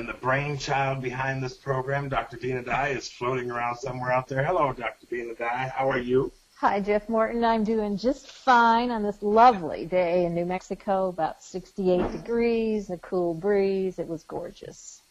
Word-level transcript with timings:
and 0.00 0.08
the 0.08 0.14
brainchild 0.14 1.02
behind 1.02 1.42
this 1.42 1.58
program, 1.58 2.08
Dr. 2.08 2.38
Dinah 2.38 2.62
Dye, 2.62 2.88
is 2.88 3.10
floating 3.10 3.50
around 3.50 3.76
somewhere 3.76 4.10
out 4.10 4.28
there. 4.28 4.42
Hello, 4.42 4.72
Dr. 4.72 5.06
Dinah 5.06 5.34
Dye. 5.34 5.70
How 5.76 5.90
are 5.90 5.98
you? 5.98 6.32
Hi, 6.56 6.80
Jeff 6.80 7.06
Morton. 7.10 7.44
I'm 7.44 7.64
doing 7.64 7.98
just 7.98 8.26
fine 8.30 8.90
on 8.90 9.02
this 9.02 9.22
lovely 9.22 9.84
day 9.84 10.24
in 10.24 10.34
New 10.34 10.46
Mexico, 10.46 11.08
about 11.08 11.42
68 11.42 12.12
degrees, 12.12 12.88
a 12.88 12.96
cool 12.96 13.34
breeze. 13.34 13.98
It 13.98 14.08
was 14.08 14.22
gorgeous. 14.24 15.02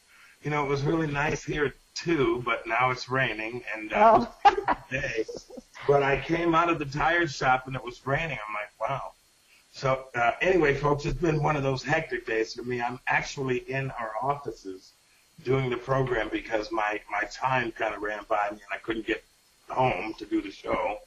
You 0.41 0.49
know, 0.49 0.65
it 0.65 0.69
was 0.69 0.81
really 0.81 1.07
nice 1.07 1.43
here 1.43 1.75
too, 1.93 2.41
but 2.43 2.65
now 2.65 2.89
it's 2.89 3.09
raining 3.09 3.61
and 3.75 3.93
uh, 3.93 4.25
Oh. 4.45 4.75
day. 4.89 5.23
But 5.87 6.01
I 6.01 6.19
came 6.19 6.55
out 6.55 6.69
of 6.69 6.79
the 6.79 6.85
tire 6.85 7.27
shop 7.27 7.67
and 7.67 7.75
it 7.75 7.83
was 7.83 8.05
raining. 8.07 8.39
I'm 8.47 8.55
like, 8.55 8.89
wow. 8.89 9.11
So 9.79 10.07
uh, 10.13 10.31
anyway, 10.41 10.73
folks, 10.73 11.05
it's 11.05 11.17
been 11.17 11.41
one 11.41 11.55
of 11.55 11.63
those 11.63 11.83
hectic 11.83 12.25
days 12.25 12.53
for 12.53 12.63
me. 12.63 12.81
I'm 12.81 12.99
actually 13.07 13.59
in 13.59 13.91
our 13.91 14.11
offices 14.21 14.91
doing 15.45 15.69
the 15.69 15.77
program 15.77 16.27
because 16.29 16.69
my 16.69 16.99
my 17.09 17.21
time 17.31 17.71
kind 17.71 17.95
of 17.95 18.01
ran 18.01 18.25
by 18.27 18.49
me 18.51 18.57
and 18.57 18.73
I 18.73 18.77
couldn't 18.79 19.07
get 19.07 19.23
home 19.69 20.15
to 20.17 20.25
do 20.25 20.41
the 20.41 20.51
show. 20.51 20.97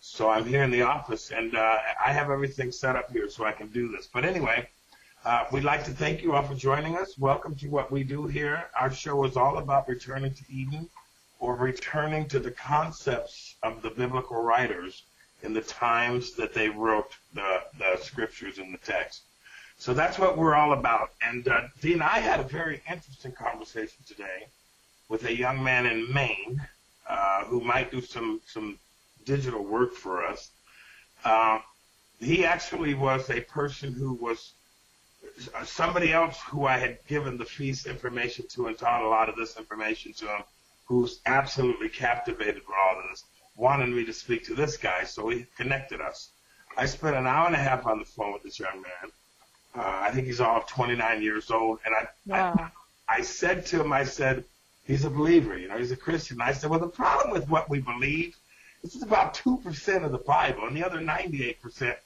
So 0.00 0.28
I'm 0.28 0.44
here 0.44 0.64
in 0.64 0.72
the 0.72 0.82
office 0.82 1.30
and 1.30 1.54
uh, 1.54 1.78
I 2.04 2.10
have 2.10 2.28
everything 2.28 2.72
set 2.72 2.96
up 2.96 3.12
here 3.12 3.30
so 3.30 3.44
I 3.44 3.52
can 3.52 3.68
do 3.68 3.92
this. 3.92 4.08
But 4.12 4.24
anyway, 4.24 4.68
uh, 5.24 5.44
we'd 5.52 5.62
like 5.62 5.84
to 5.84 5.92
thank 5.92 6.24
you 6.24 6.32
all 6.32 6.42
for 6.42 6.56
joining 6.56 6.96
us. 6.96 7.16
Welcome 7.16 7.54
to 7.54 7.68
what 7.68 7.92
we 7.92 8.02
do 8.02 8.26
here. 8.26 8.64
Our 8.76 8.90
show 8.90 9.24
is 9.24 9.36
all 9.36 9.58
about 9.58 9.86
returning 9.86 10.34
to 10.34 10.42
Eden 10.50 10.90
or 11.38 11.54
returning 11.54 12.26
to 12.30 12.40
the 12.40 12.50
concepts 12.50 13.54
of 13.62 13.82
the 13.82 13.90
biblical 13.90 14.42
writers 14.42 15.04
in 15.42 15.52
the 15.52 15.60
times 15.60 16.32
that 16.32 16.54
they 16.54 16.68
wrote 16.68 17.12
the, 17.34 17.62
the 17.78 17.96
scriptures 18.02 18.58
in 18.58 18.72
the 18.72 18.78
text. 18.78 19.22
So 19.78 19.92
that's 19.92 20.18
what 20.18 20.38
we're 20.38 20.54
all 20.54 20.72
about. 20.72 21.10
And 21.22 21.46
uh, 21.48 21.62
Dean, 21.80 22.00
I 22.00 22.18
had 22.18 22.40
a 22.40 22.44
very 22.44 22.82
interesting 22.90 23.32
conversation 23.32 23.98
today 24.06 24.46
with 25.08 25.24
a 25.24 25.36
young 25.36 25.62
man 25.62 25.86
in 25.86 26.12
Maine 26.12 26.60
uh, 27.08 27.44
who 27.44 27.60
might 27.60 27.90
do 27.90 28.00
some 28.00 28.40
some 28.46 28.78
digital 29.24 29.62
work 29.62 29.92
for 29.94 30.24
us. 30.24 30.50
Uh, 31.24 31.58
he 32.18 32.44
actually 32.44 32.94
was 32.94 33.28
a 33.30 33.40
person 33.42 33.92
who 33.92 34.14
was 34.14 34.52
uh, 35.54 35.64
somebody 35.64 36.12
else 36.12 36.40
who 36.48 36.64
I 36.64 36.78
had 36.78 36.98
given 37.06 37.36
the 37.36 37.44
feast 37.44 37.86
information 37.86 38.46
to 38.50 38.66
and 38.68 38.78
taught 38.78 39.02
a 39.02 39.08
lot 39.08 39.28
of 39.28 39.36
this 39.36 39.58
information 39.58 40.12
to 40.14 40.26
him, 40.26 40.42
who's 40.86 41.20
absolutely 41.26 41.88
captivated 41.88 42.62
with 42.66 42.76
all 42.82 42.98
of 42.98 43.04
this, 43.10 43.24
wanted 43.56 43.88
me 43.88 44.04
to 44.04 44.12
speak 44.12 44.44
to 44.46 44.54
this 44.54 44.76
guy, 44.76 45.04
so 45.04 45.28
he 45.28 45.46
connected 45.56 46.00
us. 46.00 46.30
I 46.76 46.86
spent 46.86 47.16
an 47.16 47.26
hour 47.26 47.46
and 47.46 47.54
a 47.54 47.58
half 47.58 47.86
on 47.86 47.98
the 47.98 48.04
phone 48.04 48.32
with 48.32 48.42
this 48.42 48.58
young 48.58 48.82
man. 48.82 49.10
Uh, 49.74 49.98
I 50.02 50.10
think 50.10 50.26
he's 50.26 50.40
all 50.40 50.62
29 50.62 51.22
years 51.22 51.50
old, 51.50 51.78
and 51.84 51.94
I, 51.94 52.08
Wow. 52.26 52.70
I, 53.08 53.18
I 53.18 53.22
said 53.22 53.66
to 53.66 53.80
him, 53.80 53.92
I 53.92 54.04
said, 54.04 54.44
he's 54.84 55.04
a 55.04 55.10
believer, 55.10 55.56
you 55.58 55.68
know, 55.68 55.78
he's 55.78 55.92
a 55.92 55.96
Christian. 55.96 56.40
I 56.40 56.52
said, 56.52 56.70
well, 56.70 56.80
the 56.80 56.88
problem 56.88 57.30
with 57.30 57.48
what 57.48 57.68
we 57.70 57.80
believe 57.80 58.36
this 58.82 58.94
is 58.94 59.02
about 59.02 59.34
2% 59.34 60.04
of 60.04 60.12
the 60.12 60.18
Bible, 60.18 60.66
and 60.66 60.76
the 60.76 60.84
other 60.84 60.98
98%, 61.00 61.96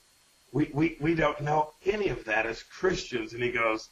we, 0.52 0.70
we, 0.72 0.96
we 1.00 1.14
don't 1.14 1.40
know 1.42 1.72
any 1.84 2.08
of 2.08 2.24
that 2.24 2.46
as 2.46 2.62
Christians. 2.62 3.34
And 3.34 3.42
he 3.42 3.50
goes, 3.52 3.88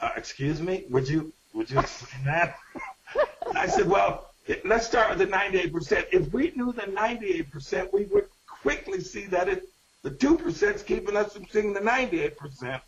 uh, 0.00 0.10
excuse 0.16 0.60
me, 0.60 0.84
would 0.88 1.08
you, 1.08 1.32
would 1.52 1.70
you 1.70 1.78
explain 1.78 2.24
that? 2.24 2.56
I 3.54 3.66
said, 3.66 3.86
well, 3.88 4.29
let's 4.64 4.86
start 4.86 5.10
with 5.10 5.18
the 5.18 5.26
98%. 5.26 6.06
If 6.12 6.32
we 6.32 6.52
knew 6.56 6.72
the 6.72 6.82
98%, 6.82 7.92
we 7.92 8.04
would 8.04 8.26
quickly 8.46 9.00
see 9.00 9.26
that 9.26 9.48
it, 9.48 9.68
the 10.02 10.10
2% 10.10 10.74
is 10.74 10.82
keeping 10.82 11.16
us 11.16 11.32
from 11.34 11.46
seeing 11.46 11.72
the 11.72 11.80
98% 11.80 12.80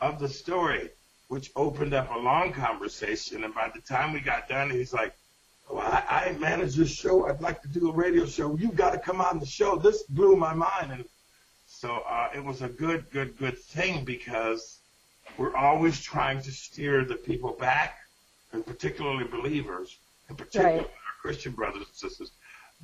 of 0.00 0.18
the 0.18 0.28
story, 0.28 0.90
which 1.28 1.50
opened 1.56 1.94
up 1.94 2.14
a 2.14 2.18
long 2.18 2.52
conversation. 2.52 3.44
And 3.44 3.54
by 3.54 3.70
the 3.74 3.80
time 3.80 4.12
we 4.12 4.20
got 4.20 4.48
done, 4.48 4.70
he's 4.70 4.92
like, 4.92 5.14
well, 5.70 5.86
I, 5.86 6.28
I 6.28 6.38
manage 6.38 6.76
this 6.76 6.90
show. 6.90 7.28
I'd 7.28 7.40
like 7.40 7.62
to 7.62 7.68
do 7.68 7.90
a 7.90 7.92
radio 7.92 8.26
show. 8.26 8.56
You've 8.56 8.76
got 8.76 8.92
to 8.92 8.98
come 8.98 9.20
on 9.20 9.38
the 9.38 9.46
show. 9.46 9.76
This 9.76 10.02
blew 10.04 10.34
my 10.36 10.54
mind. 10.54 10.92
And 10.92 11.04
so 11.66 12.02
uh, 12.08 12.28
it 12.34 12.42
was 12.42 12.62
a 12.62 12.68
good, 12.68 13.10
good, 13.10 13.36
good 13.38 13.58
thing 13.58 14.04
because 14.04 14.78
we're 15.36 15.54
always 15.54 16.00
trying 16.00 16.40
to 16.42 16.50
steer 16.50 17.04
the 17.04 17.14
people 17.14 17.52
back, 17.52 17.98
and 18.52 18.64
particularly 18.64 19.24
believers, 19.24 19.98
and 20.28 20.36
particularly 20.38 20.78
Right. 20.78 20.86
our 20.86 21.20
Christian 21.22 21.52
brothers 21.52 21.86
and 21.86 21.96
sisters, 21.96 22.32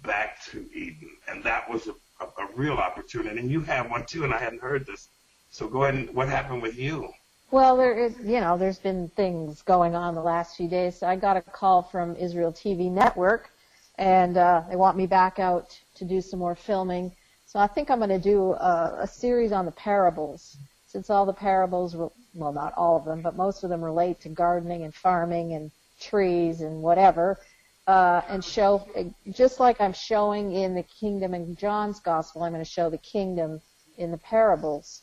back 0.03 0.43
to 0.47 0.69
Eden. 0.75 1.11
And 1.29 1.43
that 1.45 1.69
was 1.71 1.87
a, 1.89 1.95
a, 2.21 2.27
a 2.45 2.49
real 2.55 2.75
opportunity. 2.75 3.39
And 3.39 3.51
you 3.51 3.61
have 3.61 3.91
one 3.91 4.05
too, 4.07 4.25
and 4.25 4.33
I 4.33 4.39
hadn't 4.39 4.63
heard 4.63 4.87
this. 4.87 5.09
So 5.51 5.69
go 5.69 5.85
ahead 5.85 5.95
and 5.95 6.15
what 6.15 6.29
happened 6.29 6.63
with 6.63 6.77
you? 6.77 7.11
Well, 7.51 7.77
there 7.77 7.97
is, 7.97 8.17
you 8.19 8.41
know, 8.41 8.59
there's 8.59 8.79
been 8.81 9.09
things 9.11 9.63
going 9.63 9.95
on 9.95 10.15
the 10.15 10.23
last 10.23 10.57
few 10.57 10.69
days. 10.69 10.99
So 10.99 11.07
I 11.07 11.15
got 11.15 11.37
a 11.37 11.43
call 11.43 11.83
from 11.83 12.17
Israel 12.17 12.53
TV 12.53 12.91
Network, 12.91 13.51
and 13.97 14.37
uh, 14.37 14.63
they 14.69 14.77
want 14.77 14.97
me 14.97 15.07
back 15.07 15.39
out 15.39 15.79
to 15.97 16.05
do 16.05 16.21
some 16.21 16.41
more 16.41 16.57
filming. 16.57 17.13
So 17.47 17.61
I 17.61 17.69
think 17.69 17.91
I'm 17.91 17.99
going 17.99 18.11
to 18.11 18.19
do 18.19 18.55
a, 18.55 18.99
a 19.03 19.07
series 19.07 19.53
on 19.53 19.67
the 19.67 19.71
parables, 19.71 20.57
since 20.89 21.11
all 21.11 21.25
the 21.25 21.33
parables, 21.33 21.95
well, 21.95 22.53
not 22.53 22.75
all 22.77 22.97
of 22.97 23.05
them, 23.05 23.23
but 23.23 23.37
most 23.37 23.63
of 23.63 23.71
them 23.71 23.85
relate 23.85 24.21
to 24.23 24.29
gardening 24.29 24.83
and 24.83 24.93
farming 24.93 25.53
and 25.53 25.71
trees 26.01 26.61
and 26.61 26.83
whatever, 26.83 27.39
uh, 27.87 28.23
and 28.29 28.45
show 28.45 28.87
just 29.31 29.61
like 29.61 29.81
I'm 29.81 29.93
showing 29.93 30.53
in 30.53 30.75
the 30.75 30.83
kingdom 30.83 31.35
in 31.35 31.57
John's 31.57 32.01
gospel, 32.01 32.43
I'm 32.43 32.53
going 32.53 32.65
to 32.65 32.71
show 32.71 32.91
the 32.91 32.99
kingdom 32.99 33.61
in 33.99 34.11
the 34.11 34.19
parables. 34.19 35.03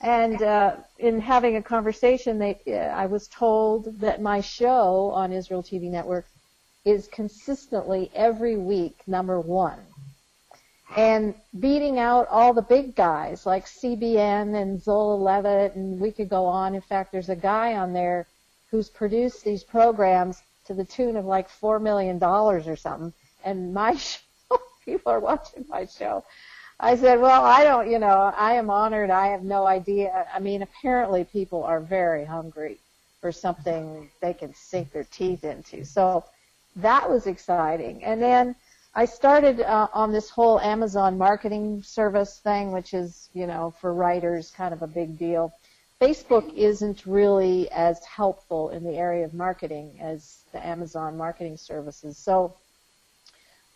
And 0.00 0.42
uh, 0.42 0.76
in 0.98 1.20
having 1.20 1.56
a 1.56 1.62
conversation, 1.62 2.38
they, 2.38 2.60
uh, 2.66 2.72
I 2.72 3.06
was 3.06 3.28
told 3.28 4.00
that 4.00 4.20
my 4.20 4.40
show 4.40 5.12
on 5.14 5.32
Israel 5.32 5.62
TV 5.62 5.90
Network 5.90 6.26
is 6.84 7.06
consistently 7.06 8.10
every 8.12 8.56
week 8.56 8.98
number 9.06 9.40
one, 9.40 9.78
and 10.96 11.36
beating 11.58 12.00
out 12.00 12.26
all 12.28 12.52
the 12.52 12.62
big 12.62 12.96
guys 12.96 13.46
like 13.46 13.66
CBN 13.66 14.60
and 14.60 14.82
Zola 14.82 15.14
Levitt, 15.14 15.76
and 15.76 16.00
we 16.00 16.10
could 16.10 16.28
go 16.28 16.46
on. 16.46 16.74
In 16.74 16.80
fact, 16.80 17.12
there's 17.12 17.28
a 17.28 17.36
guy 17.36 17.74
on 17.74 17.92
there 17.92 18.26
who's 18.72 18.88
produced 18.88 19.44
these 19.44 19.62
programs 19.62 20.42
to 20.66 20.74
the 20.74 20.84
tune 20.84 21.16
of 21.16 21.24
like 21.26 21.48
four 21.48 21.78
million 21.78 22.18
dollars 22.18 22.66
or 22.66 22.74
something, 22.74 23.12
and 23.44 23.72
my 23.72 23.94
show, 23.96 24.58
people 24.84 25.12
are 25.12 25.20
watching 25.20 25.64
my 25.68 25.84
show. 25.86 26.24
I 26.80 26.96
said, 26.96 27.20
well, 27.20 27.44
I 27.44 27.62
don't, 27.62 27.88
you 27.88 28.00
know, 28.00 28.32
I 28.36 28.54
am 28.54 28.68
honored. 28.68 29.10
I 29.10 29.28
have 29.28 29.44
no 29.44 29.66
idea. 29.66 30.26
I 30.34 30.40
mean, 30.40 30.62
apparently 30.62 31.22
people 31.22 31.62
are 31.62 31.80
very 31.80 32.24
hungry 32.24 32.80
for 33.20 33.30
something 33.30 34.10
they 34.20 34.34
can 34.34 34.52
sink 34.54 34.90
their 34.90 35.04
teeth 35.04 35.44
into. 35.44 35.84
So 35.84 36.24
that 36.76 37.08
was 37.08 37.28
exciting. 37.28 38.02
And 38.02 38.20
then 38.20 38.56
I 38.94 39.04
started 39.04 39.60
uh, 39.60 39.88
on 39.94 40.12
this 40.12 40.28
whole 40.28 40.58
Amazon 40.60 41.16
marketing 41.16 41.82
service 41.84 42.40
thing, 42.40 42.72
which 42.72 42.94
is, 42.94 43.28
you 43.32 43.46
know, 43.46 43.72
for 43.80 43.94
writers 43.94 44.50
kind 44.50 44.74
of 44.74 44.82
a 44.82 44.88
big 44.88 45.16
deal. 45.18 45.52
Facebook 46.02 46.52
isn't 46.54 47.06
really 47.06 47.70
as 47.70 48.04
helpful 48.04 48.70
in 48.70 48.82
the 48.82 48.96
area 48.96 49.24
of 49.24 49.32
marketing 49.32 49.96
as 50.00 50.42
the 50.50 50.66
Amazon 50.66 51.16
marketing 51.16 51.56
services. 51.56 52.18
So 52.18 52.56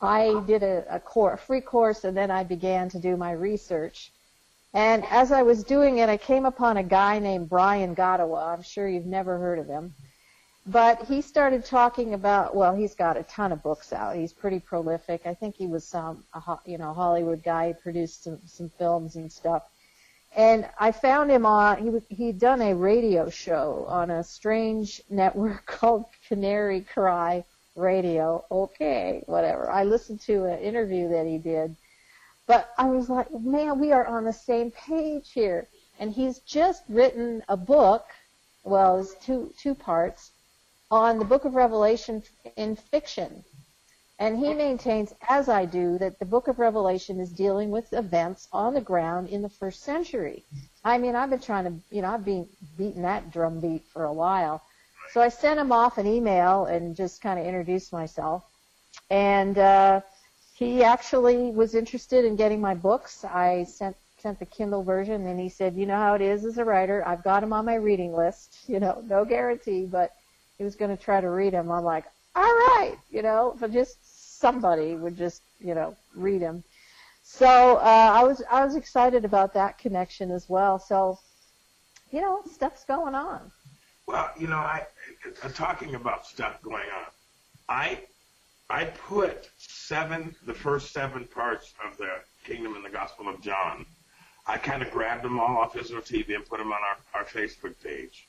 I 0.01 0.43
did 0.45 0.65
a, 0.65 0.85
a, 0.91 1.21
a 1.21 1.37
free 1.37 1.61
course, 1.61 2.03
and 2.03 2.17
then 2.17 2.33
I 2.33 2.43
began 2.43 2.89
to 2.89 2.99
do 2.99 3.17
my 3.17 3.31
research. 3.31 4.11
And 4.75 5.05
as 5.09 5.31
I 5.31 5.43
was 5.43 5.63
doing 5.63 5.99
it, 5.99 6.09
I 6.09 6.17
came 6.17 6.47
upon 6.47 6.79
a 6.79 6.83
guy 6.83 7.21
named 7.21 7.49
Brian 7.49 7.95
Godawa. 7.95 8.55
I'm 8.55 8.63
sure 8.63 8.89
you've 8.89 9.07
never 9.07 9.39
heard 9.39 9.61
of 9.61 9.69
him. 9.69 9.95
But 10.67 11.05
he 11.05 11.23
started 11.23 11.65
talking 11.65 12.13
about, 12.13 12.57
well, 12.57 12.75
he's 12.75 12.97
got 12.97 13.17
a 13.17 13.23
ton 13.23 13.53
of 13.53 13.63
books 13.63 13.93
out. 13.93 14.17
He's 14.17 14.33
pretty 14.33 14.59
prolific. 14.59 15.27
I 15.27 15.35
think 15.35 15.55
he 15.55 15.69
was 15.69 15.85
some, 15.85 16.25
a, 16.35 16.59
you 16.67 16.77
know, 16.77 16.93
Hollywood 16.93 17.45
guy. 17.45 17.69
He 17.69 17.75
produced 17.75 18.25
some, 18.25 18.41
some 18.47 18.69
films 18.69 19.15
and 19.15 19.31
stuff. 19.31 19.63
And 20.37 20.69
I 20.79 20.93
found 20.93 21.31
him 21.31 21.47
on, 21.47 21.79
he, 21.79 22.15
he'd 22.15 22.39
done 22.39 22.61
a 22.61 22.75
radio 22.75 23.31
show 23.31 23.87
on 23.89 24.11
a 24.11 24.23
strange 24.23 25.01
network 25.09 25.65
called 25.67 26.05
Canary 26.29 26.83
Cry 26.83 27.43
radio. 27.75 28.45
Okay, 28.51 29.23
whatever. 29.25 29.71
I 29.71 29.85
listened 29.85 30.21
to 30.23 30.45
an 30.45 30.59
interview 30.59 31.09
that 31.09 31.27
he 31.27 31.39
did, 31.39 31.75
but 32.47 32.69
I 32.77 32.85
was 32.85 33.09
like, 33.09 33.33
man, 33.33 33.81
we 33.81 33.93
are 33.93 34.07
on 34.07 34.25
the 34.25 34.33
same 34.33 34.71
page 34.71 35.33
here. 35.33 35.69
And 35.99 36.13
he's 36.13 36.41
just 36.41 36.83
written 36.87 37.43
a 37.49 37.57
book, 37.57 38.05
well, 38.63 39.01
it's 39.01 39.15
two 39.15 39.55
two 39.59 39.75
parts, 39.75 40.33
on 40.91 41.19
the 41.19 41.25
Book 41.25 41.47
of 41.47 41.55
Revelation 41.55 42.23
in 42.57 42.77
fiction. 42.77 43.43
And 44.19 44.39
he 44.39 44.55
maintains, 44.55 45.13
as 45.29 45.49
I 45.49 45.67
do, 45.67 45.99
that 45.99 46.19
the 46.19 46.25
Book 46.25 46.49
of 46.49 46.59
Revelation 46.59 47.21
is 47.21 47.31
dealing 47.31 47.71
with 47.71 47.93
events 47.93 48.49
on 48.51 48.73
the 48.73 48.81
ground 48.81 49.29
in 49.29 49.43
the 49.43 49.49
first 49.49 49.83
century. 49.83 50.43
I 50.85 50.97
mean, 50.97 51.15
I've 51.15 51.29
been 51.29 51.41
trying 51.41 51.65
to, 51.65 51.75
you 51.95 52.01
know, 52.01 52.09
I've 52.09 52.25
been 52.25 52.49
beating 52.79 53.03
that 53.03 53.31
drum 53.31 53.61
beat 53.61 53.85
for 53.93 54.05
a 54.05 54.13
while. 54.13 54.63
So 55.13 55.21
I 55.21 55.29
sent 55.29 55.61
him 55.61 55.71
off 55.71 55.99
an 55.99 56.07
email 56.07 56.65
and 56.65 56.97
just 56.97 57.21
kind 57.21 57.39
of 57.39 57.45
introduced 57.45 57.93
myself. 57.93 58.43
And 59.11 59.59
uh, 59.59 60.01
he 60.55 60.83
actually 60.83 61.51
was 61.51 61.75
interested 61.75 62.25
in 62.25 62.37
getting 62.37 62.61
my 62.61 62.75
books. 62.75 63.25
I 63.25 63.65
sent 63.65 63.97
sent 64.19 64.39
the 64.39 64.47
Kindle 64.47 64.83
version, 64.83 65.27
and 65.27 65.39
he 65.39 65.49
said, 65.49 65.77
you 65.77 65.87
know 65.87 65.95
how 65.97 66.15
it 66.15 66.23
is 66.23 66.45
as 66.45 66.57
a 66.59 66.65
writer. 66.65 67.07
I've 67.07 67.23
got 67.23 67.43
him 67.43 67.53
on 67.53 67.67
my 67.67 67.75
reading 67.75 68.15
list. 68.15 68.57
You 68.69 68.81
know, 68.81 69.05
no 69.07 69.25
guarantee, 69.25 69.85
but 69.85 70.13
he 70.59 70.65
was 70.65 70.75
going 70.75 70.97
to 70.97 71.01
try 71.01 71.21
to 71.21 71.31
read 71.31 71.53
him. 71.53 71.71
I'm 71.71 71.85
like, 71.85 72.05
all 72.35 72.43
right, 72.43 72.97
you 73.11 73.23
know, 73.23 73.57
if 73.61 73.73
just 73.73 73.97
somebody 74.39 74.95
would 74.95 75.17
just, 75.17 75.43
you 75.61 75.75
know, 75.75 75.97
read 76.15 76.41
him. 76.41 76.63
So 77.23 77.77
uh, 77.77 78.11
I 78.15 78.23
was 78.23 78.43
I 78.51 78.65
was 78.65 78.77
excited 78.77 79.25
about 79.25 79.55
that 79.55 79.79
connection 79.79 80.31
as 80.31 80.49
well. 80.49 80.79
So, 80.79 81.19
you 82.13 82.21
know, 82.21 82.43
stuff's 82.51 82.85
going 82.85 83.15
on. 83.15 83.51
Well, 84.07 84.31
you 84.39 84.47
know, 84.47 84.57
I 84.57 84.87
uh, 85.43 85.49
talking 85.49 85.97
about 85.97 86.27
stuff 86.27 86.63
going 86.63 86.89
on. 87.01 87.07
I 87.69 88.01
I 88.71 88.85
put 88.85 89.51
seven, 89.59 90.35
the 90.45 90.55
first 90.55 90.93
seven 90.93 91.25
parts 91.27 91.75
of 91.85 91.97
the 91.99 92.11
Kingdom 92.45 92.75
and 92.77 92.85
the 92.85 92.91
Gospel 92.91 93.29
of 93.29 93.41
John. 93.41 93.87
I 94.47 94.59
kind 94.59 94.83
of 94.83 94.91
grabbed 94.91 95.25
them 95.25 95.41
all 95.41 95.59
off 95.59 95.77
Israel 95.77 96.03
TV 96.03 96.35
and 96.35 96.45
put 96.47 96.59
them 96.59 96.73
on 96.73 96.79
our, 96.81 97.21
our 97.21 97.25
Facebook 97.25 97.75
page. 97.83 98.29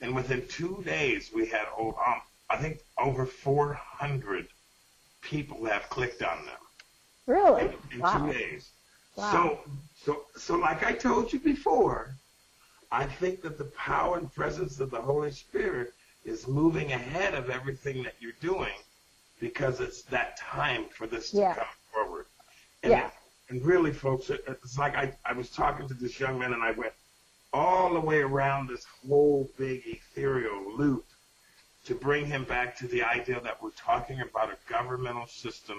And 0.00 0.14
within 0.14 0.46
two 0.48 0.82
days, 0.84 1.30
we 1.34 1.46
had, 1.46 1.66
um, 1.78 1.94
I 2.50 2.56
think, 2.56 2.80
over 2.98 3.24
400 3.24 4.48
people 5.22 5.64
have 5.64 5.88
clicked 5.88 6.22
on 6.22 6.44
them. 6.44 6.54
Really? 7.26 7.62
In, 7.62 7.74
in 7.92 8.00
wow. 8.00 8.26
two 8.26 8.32
days. 8.32 8.70
Wow. 9.16 9.32
So, 9.32 9.58
so, 9.94 10.22
so, 10.36 10.56
like 10.56 10.84
I 10.84 10.92
told 10.92 11.32
you 11.32 11.38
before, 11.38 12.14
I 12.90 13.04
think 13.04 13.42
that 13.42 13.56
the 13.56 13.64
power 13.64 14.18
and 14.18 14.32
presence 14.32 14.80
of 14.80 14.90
the 14.90 15.00
Holy 15.00 15.30
Spirit 15.30 15.94
is 16.24 16.46
moving 16.46 16.92
ahead 16.92 17.34
of 17.34 17.50
everything 17.50 18.02
that 18.02 18.14
you're 18.20 18.32
doing 18.40 18.74
because 19.40 19.80
it's 19.80 20.02
that 20.02 20.36
time 20.36 20.86
for 20.94 21.06
this 21.06 21.30
to 21.30 21.38
yeah. 21.38 21.54
come 21.54 21.66
forward. 21.92 22.26
And, 22.82 22.92
yeah. 22.92 23.10
and 23.48 23.64
really, 23.64 23.92
folks, 23.92 24.30
it's 24.30 24.78
like 24.78 24.94
I, 24.96 25.12
I 25.24 25.32
was 25.32 25.50
talking 25.50 25.88
to 25.88 25.94
this 25.94 26.20
young 26.20 26.38
man 26.38 26.52
and 26.52 26.62
I 26.62 26.72
went 26.72 26.92
all 27.52 27.92
the 27.92 28.00
way 28.00 28.20
around 28.20 28.68
this 28.68 28.86
whole 29.06 29.50
big 29.58 29.82
ethereal 29.86 30.76
loop 30.76 31.04
to 31.84 31.94
bring 31.94 32.26
him 32.26 32.44
back 32.44 32.76
to 32.78 32.86
the 32.86 33.02
idea 33.02 33.40
that 33.40 33.62
we're 33.62 33.70
talking 33.70 34.20
about 34.20 34.50
a 34.50 34.72
governmental 34.72 35.26
system, 35.26 35.78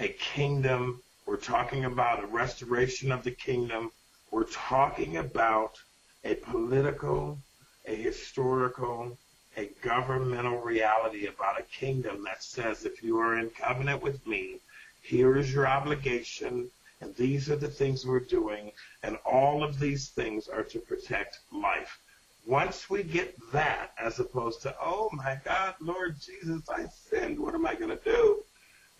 a 0.00 0.08
kingdom. 0.08 1.00
We're 1.26 1.36
talking 1.36 1.84
about 1.84 2.24
a 2.24 2.26
restoration 2.26 3.12
of 3.12 3.22
the 3.22 3.30
kingdom. 3.30 3.92
We're 4.30 4.44
talking 4.44 5.18
about 5.18 5.78
a 6.24 6.34
political, 6.34 7.38
a 7.86 7.94
historical, 7.94 9.16
a 9.56 9.68
governmental 9.82 10.58
reality 10.58 11.26
about 11.26 11.60
a 11.60 11.64
kingdom 11.64 12.24
that 12.24 12.42
says 12.42 12.84
if 12.84 13.02
you 13.02 13.18
are 13.18 13.38
in 13.38 13.50
covenant 13.50 14.02
with 14.02 14.26
me, 14.26 14.58
here 15.02 15.36
is 15.36 15.52
your 15.52 15.66
obligation, 15.66 16.70
and 17.00 17.14
these 17.16 17.50
are 17.50 17.56
the 17.56 17.68
things 17.68 18.06
we're 18.06 18.20
doing, 18.20 18.72
and 19.02 19.16
all 19.24 19.62
of 19.62 19.78
these 19.78 20.08
things 20.08 20.48
are 20.48 20.62
to 20.62 20.78
protect 20.78 21.40
life. 21.52 21.98
Once 22.46 22.90
we 22.90 23.02
get 23.02 23.36
that, 23.52 23.92
as 23.98 24.18
opposed 24.18 24.62
to, 24.62 24.74
oh 24.80 25.08
my 25.12 25.38
God, 25.44 25.74
Lord 25.80 26.16
Jesus, 26.20 26.68
I 26.68 26.86
sinned, 26.86 27.38
what 27.38 27.54
am 27.54 27.66
I 27.66 27.74
going 27.74 27.96
to 27.96 28.04
do? 28.04 28.42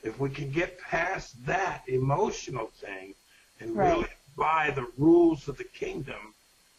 If 0.02 0.18
we 0.20 0.30
can 0.30 0.50
get 0.50 0.80
past 0.80 1.44
that 1.46 1.82
emotional 1.88 2.66
thing 2.66 3.14
and 3.60 3.76
right. 3.76 3.92
really 3.92 4.08
by 4.36 4.70
the 4.70 4.86
rules 4.96 5.48
of 5.48 5.56
the 5.58 5.64
kingdom, 5.64 6.34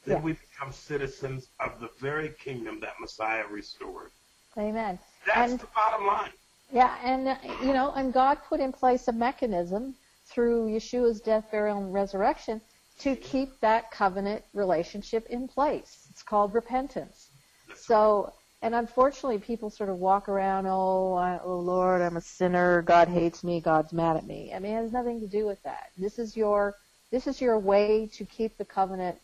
then 0.05 0.17
yeah. 0.17 0.23
we 0.23 0.33
become 0.33 0.71
citizens 0.71 1.47
of 1.59 1.79
the 1.79 1.89
very 1.99 2.29
kingdom 2.39 2.79
that 2.81 2.93
Messiah 2.99 3.45
restored. 3.49 4.11
Amen. 4.57 4.99
That's 5.25 5.51
and, 5.51 5.59
the 5.59 5.67
bottom 5.73 6.05
line. 6.05 6.31
Yeah, 6.71 6.95
and 7.03 7.27
uh, 7.27 7.35
you 7.61 7.73
know, 7.73 7.93
and 7.95 8.11
God 8.11 8.39
put 8.49 8.59
in 8.59 8.71
place 8.71 9.07
a 9.07 9.11
mechanism 9.11 9.95
through 10.25 10.69
Yeshua's 10.69 11.21
death, 11.21 11.45
burial, 11.51 11.77
and 11.77 11.93
resurrection 11.93 12.61
to 12.99 13.15
keep 13.15 13.59
that 13.59 13.91
covenant 13.91 14.43
relationship 14.53 15.27
in 15.29 15.47
place. 15.47 16.02
It's 16.13 16.21
called 16.21 16.53
repentance. 16.53 17.29
So, 17.75 18.31
and 18.61 18.75
unfortunately, 18.75 19.39
people 19.39 19.71
sort 19.71 19.89
of 19.89 19.97
walk 19.97 20.29
around, 20.29 20.67
oh, 20.67 21.15
I, 21.15 21.39
oh 21.43 21.57
Lord, 21.57 22.03
I'm 22.03 22.17
a 22.17 22.21
sinner. 22.21 22.83
God 22.83 23.07
hates 23.07 23.43
me. 23.43 23.59
God's 23.59 23.91
mad 23.93 24.17
at 24.17 24.27
me. 24.27 24.53
I 24.53 24.59
mean, 24.59 24.73
it 24.73 24.81
has 24.83 24.91
nothing 24.91 25.19
to 25.21 25.27
do 25.27 25.47
with 25.47 25.61
that. 25.63 25.89
This 25.97 26.19
is 26.19 26.37
your 26.37 26.75
this 27.09 27.25
is 27.25 27.41
your 27.41 27.57
way 27.57 28.09
to 28.13 28.25
keep 28.25 28.57
the 28.59 28.65
covenant, 28.65 29.17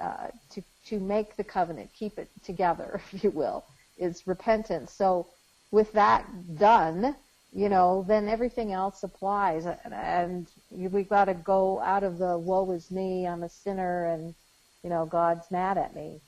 uh, 0.00 0.28
to 0.52 0.62
to 0.86 0.98
make 0.98 1.36
the 1.36 1.44
covenant, 1.44 1.90
keep 1.92 2.18
it 2.18 2.30
together, 2.42 3.02
if 3.12 3.22
you 3.22 3.30
will, 3.30 3.66
is 3.98 4.26
repentance. 4.26 4.90
So, 4.90 5.26
with 5.70 5.92
that 5.92 6.24
done, 6.56 7.14
you 7.52 7.68
know, 7.68 8.06
then 8.08 8.26
everything 8.26 8.72
else 8.72 9.02
applies, 9.02 9.66
and, 9.66 9.92
and 9.92 10.46
we've 10.70 11.10
got 11.10 11.26
to 11.26 11.34
go 11.34 11.78
out 11.80 12.04
of 12.04 12.16
the 12.16 12.38
woe 12.38 12.70
is 12.70 12.90
me, 12.90 13.26
I'm 13.26 13.42
a 13.42 13.50
sinner, 13.50 14.06
and 14.06 14.34
you 14.82 14.90
know, 14.90 15.06
God's 15.06 15.50
mad 15.50 15.78
at 15.78 15.94
me. 15.94 16.20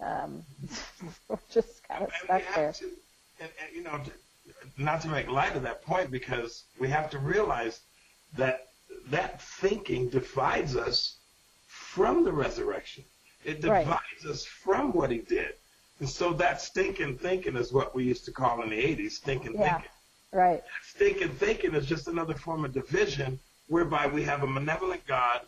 Um, 0.00 0.42
we're 1.28 1.38
just 1.50 1.86
kind 1.86 2.04
of 2.04 2.10
stuck 2.24 2.42
there. 2.54 2.72
to, 2.72 2.84
and, 3.40 3.50
and, 3.62 3.76
you 3.76 3.82
know, 3.82 3.98
to, 3.98 4.10
not 4.82 5.00
to 5.02 5.08
make 5.08 5.28
light 5.28 5.56
of 5.56 5.62
that 5.62 5.82
point, 5.82 6.10
because 6.10 6.64
we 6.78 6.88
have 6.88 7.10
to 7.10 7.18
realize 7.18 7.80
that 8.36 8.68
that 9.08 9.40
thinking 9.42 10.08
divides 10.08 10.76
us 10.76 11.16
from 11.66 12.24
the 12.24 12.32
resurrection. 12.32 13.04
It 13.44 13.64
Right. 13.64 13.84
divides 13.84 14.26
us 14.28 14.44
from 14.44 14.92
what 14.92 15.10
he 15.10 15.18
did. 15.18 15.54
And 16.00 16.08
so 16.08 16.32
that 16.34 16.60
stinking 16.60 17.18
thinking 17.18 17.56
is 17.56 17.72
what 17.72 17.94
we 17.94 18.04
used 18.04 18.24
to 18.26 18.32
call 18.32 18.62
in 18.62 18.70
the 18.70 18.82
80s 18.82 19.12
stinking 19.12 19.54
Yeah. 19.54 19.74
thinking. 19.74 19.90
Right. 20.32 20.62
Stinking 20.94 21.34
thinking 21.34 21.74
is 21.74 21.86
just 21.86 22.08
another 22.08 22.34
form 22.34 22.64
of 22.64 22.72
division 22.72 23.38
whereby 23.68 24.06
we 24.06 24.22
have 24.24 24.42
a 24.42 24.46
malevolent 24.46 25.06
God 25.06 25.42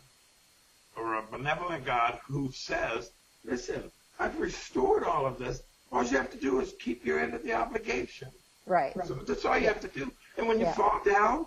or 0.97 1.15
a 1.15 1.21
benevolent 1.23 1.85
God 1.85 2.19
who 2.27 2.51
says, 2.51 3.11
listen, 3.43 3.91
I've 4.19 4.39
restored 4.39 5.03
all 5.03 5.25
of 5.25 5.37
this. 5.37 5.61
All 5.91 6.03
you 6.03 6.17
have 6.17 6.31
to 6.31 6.37
do 6.37 6.59
is 6.59 6.73
keep 6.79 7.05
your 7.05 7.19
end 7.19 7.33
of 7.33 7.43
the 7.43 7.53
obligation. 7.53 8.29
Right. 8.65 8.93
So 9.05 9.13
that's 9.15 9.45
all 9.45 9.57
you 9.57 9.67
have 9.67 9.81
to 9.81 9.87
do. 9.89 10.11
And 10.37 10.47
when 10.47 10.59
you 10.59 10.65
Yeah. 10.65 10.73
fall 10.73 11.01
down, 11.03 11.45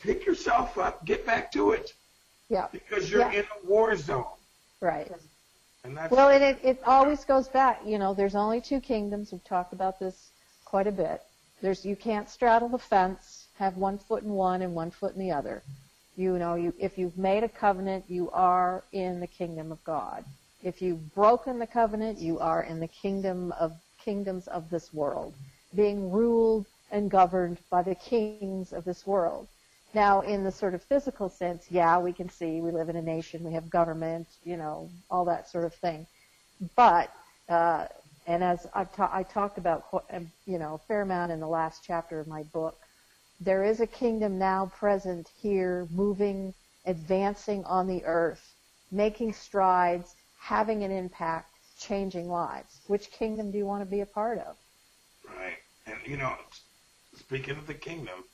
pick 0.00 0.26
yourself 0.26 0.78
up, 0.78 1.04
get 1.04 1.24
back 1.26 1.50
to 1.52 1.72
it 1.72 1.92
Yeah. 2.48 2.68
because 2.72 3.10
you're 3.10 3.20
Yeah. 3.32 3.40
in 3.40 3.44
a 3.44 3.66
war 3.66 3.96
zone. 3.96 4.24
Right. 4.80 5.10
And 5.84 5.96
that's 5.96 6.10
Well, 6.12 6.28
and 6.30 6.42
it, 6.44 6.58
it 6.62 6.82
always 6.84 7.24
goes 7.24 7.48
back. 7.48 7.80
You 7.84 7.98
know, 7.98 8.14
there's 8.14 8.34
only 8.34 8.60
two 8.60 8.80
kingdoms. 8.80 9.32
We've 9.32 9.44
talked 9.44 9.72
about 9.72 9.98
this 9.98 10.30
quite 10.64 10.86
a 10.86 10.92
bit. 10.92 11.22
There's 11.60 11.84
you 11.84 11.96
can't 11.96 12.28
straddle 12.28 12.68
the 12.68 12.78
fence, 12.78 13.48
have 13.54 13.76
one 13.76 13.98
foot 13.98 14.22
in 14.22 14.30
one 14.30 14.62
and 14.62 14.74
one 14.74 14.90
foot 14.90 15.14
in 15.14 15.18
the 15.20 15.32
other. 15.32 15.62
You 16.18 16.36
know, 16.36 16.56
you 16.56 16.74
if 16.80 16.98
you've 16.98 17.16
made 17.16 17.44
a 17.44 17.48
covenant, 17.48 18.06
you 18.08 18.28
are 18.32 18.82
in 18.90 19.20
the 19.20 19.28
kingdom 19.28 19.70
of 19.70 19.82
God. 19.84 20.24
If 20.64 20.82
you've 20.82 21.14
broken 21.14 21.60
the 21.60 21.66
covenant, 21.68 22.18
you 22.18 22.40
are 22.40 22.60
in 22.64 22.80
the 22.80 22.88
kingdom 22.88 23.52
of 23.52 23.72
kingdoms 24.04 24.48
of 24.48 24.68
this 24.68 24.92
world, 24.92 25.32
being 25.76 26.10
ruled 26.10 26.66
and 26.90 27.08
governed 27.08 27.58
by 27.70 27.82
the 27.82 27.94
kings 27.94 28.72
of 28.72 28.84
this 28.84 29.06
world. 29.06 29.46
Now, 29.94 30.22
in 30.22 30.42
the 30.42 30.50
sort 30.50 30.74
of 30.74 30.82
physical 30.82 31.28
sense, 31.28 31.66
yeah, 31.70 32.00
we 32.00 32.12
can 32.12 32.28
see 32.28 32.60
we 32.60 32.72
live 32.72 32.88
in 32.88 32.96
a 32.96 33.02
nation, 33.02 33.44
we 33.44 33.52
have 33.52 33.70
government, 33.70 34.26
you 34.42 34.56
know, 34.56 34.90
all 35.12 35.24
that 35.26 35.48
sort 35.48 35.66
of 35.66 35.74
thing. 35.74 36.04
But, 36.74 37.12
uh, 37.48 37.86
and 38.26 38.42
as 38.42 38.66
I've 38.74 38.92
ta- 38.92 39.10
I 39.12 39.22
talked 39.22 39.56
about, 39.56 39.86
um, 40.12 40.32
you 40.46 40.58
know, 40.58 40.74
a 40.74 40.78
fair 40.78 41.02
amount 41.02 41.30
in 41.30 41.38
the 41.38 41.46
last 41.46 41.84
chapter 41.84 42.18
of 42.18 42.26
my 42.26 42.42
book, 42.42 42.76
there 43.40 43.64
is 43.64 43.80
a 43.80 43.86
kingdom 43.86 44.38
now 44.38 44.66
present 44.66 45.28
here, 45.40 45.86
moving, 45.90 46.54
advancing 46.86 47.64
on 47.64 47.86
the 47.86 48.04
earth, 48.04 48.54
making 48.90 49.32
strides, 49.32 50.14
having 50.40 50.82
an 50.84 50.90
impact, 50.90 51.50
changing 51.78 52.28
lives. 52.28 52.80
Which 52.88 53.10
kingdom 53.10 53.50
do 53.50 53.58
you 53.58 53.66
want 53.66 53.82
to 53.82 53.90
be 53.90 54.00
a 54.00 54.06
part 54.06 54.38
of? 54.38 54.56
right. 55.36 55.56
And 55.86 55.96
you 56.06 56.16
know, 56.16 56.34
speaking 57.16 57.56
of 57.56 57.66
the 57.66 57.74
kingdom, 57.74 58.24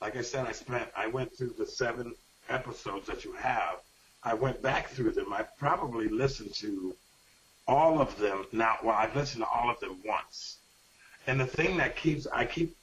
like 0.00 0.16
I 0.16 0.22
said, 0.22 0.46
I 0.46 0.52
spent 0.52 0.88
I 0.96 1.06
went 1.06 1.36
through 1.36 1.54
the 1.58 1.66
seven 1.66 2.14
episodes 2.48 3.06
that 3.06 3.24
you 3.24 3.32
have. 3.34 3.76
I 4.22 4.34
went 4.34 4.62
back 4.62 4.88
through 4.88 5.12
them. 5.12 5.32
I 5.32 5.44
probably 5.58 6.08
listened 6.08 6.54
to 6.54 6.96
all 7.66 8.00
of 8.00 8.18
them 8.18 8.46
now. 8.52 8.78
Well, 8.82 8.96
I've 8.96 9.14
listened 9.14 9.44
to 9.44 9.48
all 9.48 9.70
of 9.70 9.78
them 9.80 10.00
once. 10.04 10.58
And 11.26 11.38
the 11.38 11.46
thing 11.46 11.76
that 11.76 11.96
keeps 11.96 12.26
I 12.26 12.46
keep 12.46 12.76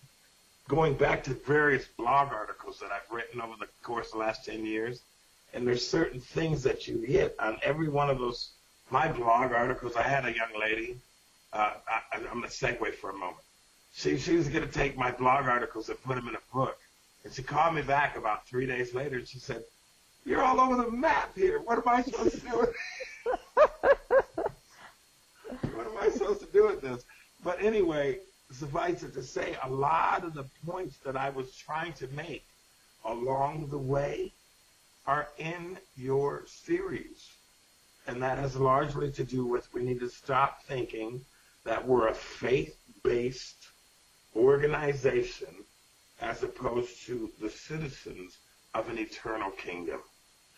going 0.68 0.96
back 0.96 1.24
to 1.24 1.34
various 1.34 1.86
blog 1.98 2.34
articles 2.34 2.80
that 2.80 2.92
I've 2.92 3.10
written 3.12 3.40
over 3.42 3.54
the 3.60 3.68
course 3.84 4.08
of 4.08 4.14
the 4.14 4.20
last 4.20 4.46
ten 4.46 4.66
years, 4.66 5.02
and 5.54 5.68
there's 5.68 5.86
certain 5.86 6.20
things 6.20 6.64
that 6.64 6.88
you 6.88 7.00
hit 7.02 7.36
on 7.40 7.60
every 7.64 7.88
one 7.88 8.10
of 8.10 8.20
those. 8.20 8.52
My 8.92 9.08
blog 9.08 9.52
articles. 9.52 9.96
I 9.96 10.04
had 10.04 10.26
a 10.26 10.36
young 10.36 10.60
lady. 10.60 10.98
Uh, 11.54 11.74
I, 11.88 12.02
I'm 12.18 12.24
gonna 12.24 12.48
segue 12.48 12.94
for 12.96 13.12
a 13.12 13.14
moment. 13.14 13.38
She 13.94 14.18
she 14.18 14.36
was 14.36 14.48
gonna 14.48 14.68
take 14.68 14.98
my 14.98 15.12
blog 15.12 15.46
articles 15.46 15.90
and 15.90 16.02
put 16.04 16.16
them 16.16 16.28
in 16.28 16.36
a 16.36 16.54
book, 16.54 16.78
and 17.24 17.34
she 17.34 17.44
called 17.44 17.76
me 17.76 17.82
back 17.82 18.18
about 18.18 18.48
three 18.48 18.66
days 18.66 18.94
later, 18.94 19.18
and 19.18 19.28
she 19.28 19.40
said, 19.40 19.64
"You're 20.26 20.44
all 20.44 20.60
over 20.60 20.76
the 20.84 20.92
map 20.92 21.36
here. 21.36 21.60
What 21.60 21.78
am 21.78 21.88
I 21.88 22.02
supposed 22.02 22.36
to 22.36 22.42
do 22.42 22.58
with? 22.60 22.76
what 25.74 25.88
am 25.88 25.98
I 26.00 26.10
supposed 26.10 26.42
to 26.42 26.48
do 26.48 26.68
with 26.68 26.82
this?" 26.82 27.06
But 27.44 27.62
anyway, 27.62 28.20
suffice 28.56 29.04
it 29.04 29.14
to 29.14 29.24
say, 29.24 29.56
a 29.64 29.70
lot 29.70 30.24
of 30.24 30.34
the 30.34 30.46
points 30.66 30.98
that 31.06 31.16
I 31.16 31.30
was 31.30 31.56
trying 31.56 31.94
to 31.94 32.08
make 32.10 32.46
along 33.04 33.68
the 33.70 33.78
way 33.78 34.34
are 35.06 35.28
in 35.38 35.78
your 35.96 36.44
series. 36.48 37.30
And 38.08 38.22
that 38.24 38.38
has 38.38 38.56
largely 38.56 39.12
to 39.12 39.24
do 39.24 39.46
with 39.46 39.74
we 39.74 39.84
need 39.84 40.00
to 40.00 40.10
stop 40.10 40.64
thinking 40.64 41.22
that 41.64 41.88
we're 41.88 42.08
a 42.08 42.14
faith-based 42.14 43.68
organization 44.36 45.54
as 46.22 46.44
opposed 46.44 47.06
to 47.06 47.32
the 47.42 47.50
citizens 47.50 48.38
of 48.74 48.90
an 48.90 48.98
eternal 48.98 49.52
kingdom. 49.52 50.00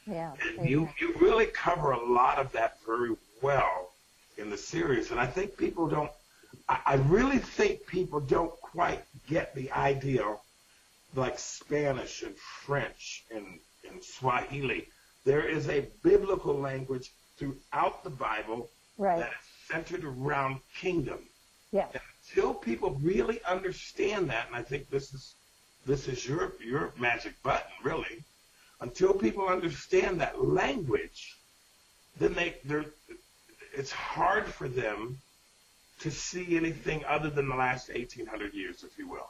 Yeah. 0.05 0.33
And 0.57 0.69
you, 0.69 0.89
you 0.99 1.13
really 1.19 1.45
cover 1.47 1.91
a 1.91 2.05
lot 2.05 2.37
of 2.37 2.51
that 2.53 2.77
very 2.85 3.15
well 3.41 3.91
in 4.37 4.49
the 4.49 4.57
series. 4.57 5.11
And 5.11 5.19
I 5.19 5.25
think 5.25 5.57
people 5.57 5.87
don't, 5.87 6.11
I, 6.69 6.79
I 6.85 6.93
really 6.95 7.39
think 7.39 7.85
people 7.87 8.19
don't 8.19 8.51
quite 8.61 9.03
get 9.27 9.55
the 9.55 9.71
idea, 9.71 10.35
like 11.15 11.39
Spanish 11.39 12.23
and 12.23 12.35
French 12.37 13.25
and, 13.33 13.59
and 13.89 14.03
Swahili. 14.03 14.87
There 15.25 15.45
is 15.45 15.69
a 15.69 15.87
biblical 16.03 16.53
language 16.53 17.11
throughout 17.37 18.03
the 18.03 18.09
Bible 18.09 18.69
right. 18.97 19.19
that 19.19 19.29
is 19.29 19.67
centered 19.71 20.03
around 20.03 20.59
kingdom. 20.75 21.19
Yeah. 21.71 21.87
And 21.93 22.01
until 22.29 22.53
people 22.53 22.97
really 23.01 23.41
understand 23.43 24.29
that, 24.29 24.47
and 24.47 24.55
I 24.55 24.61
think 24.61 24.89
this 24.89 25.13
is 25.13 25.35
this 25.85 26.07
is 26.07 26.27
your 26.27 26.53
your 26.63 26.93
magic 26.97 27.41
button, 27.43 27.71
really. 27.83 28.23
Until 28.81 29.13
people 29.13 29.47
understand 29.47 30.21
that 30.21 30.43
language, 30.43 31.35
then 32.19 32.33
they 32.33 32.55
they're 32.63 32.85
it's 33.73 33.91
hard 33.91 34.45
for 34.45 34.67
them 34.67 35.19
to 35.99 36.11
see 36.11 36.55
anything 36.55 37.03
other 37.05 37.29
than 37.29 37.49
the 37.49 37.55
last 37.55 37.89
1800 37.89 38.53
years, 38.53 38.83
if 38.83 38.97
you 38.97 39.07
will. 39.07 39.29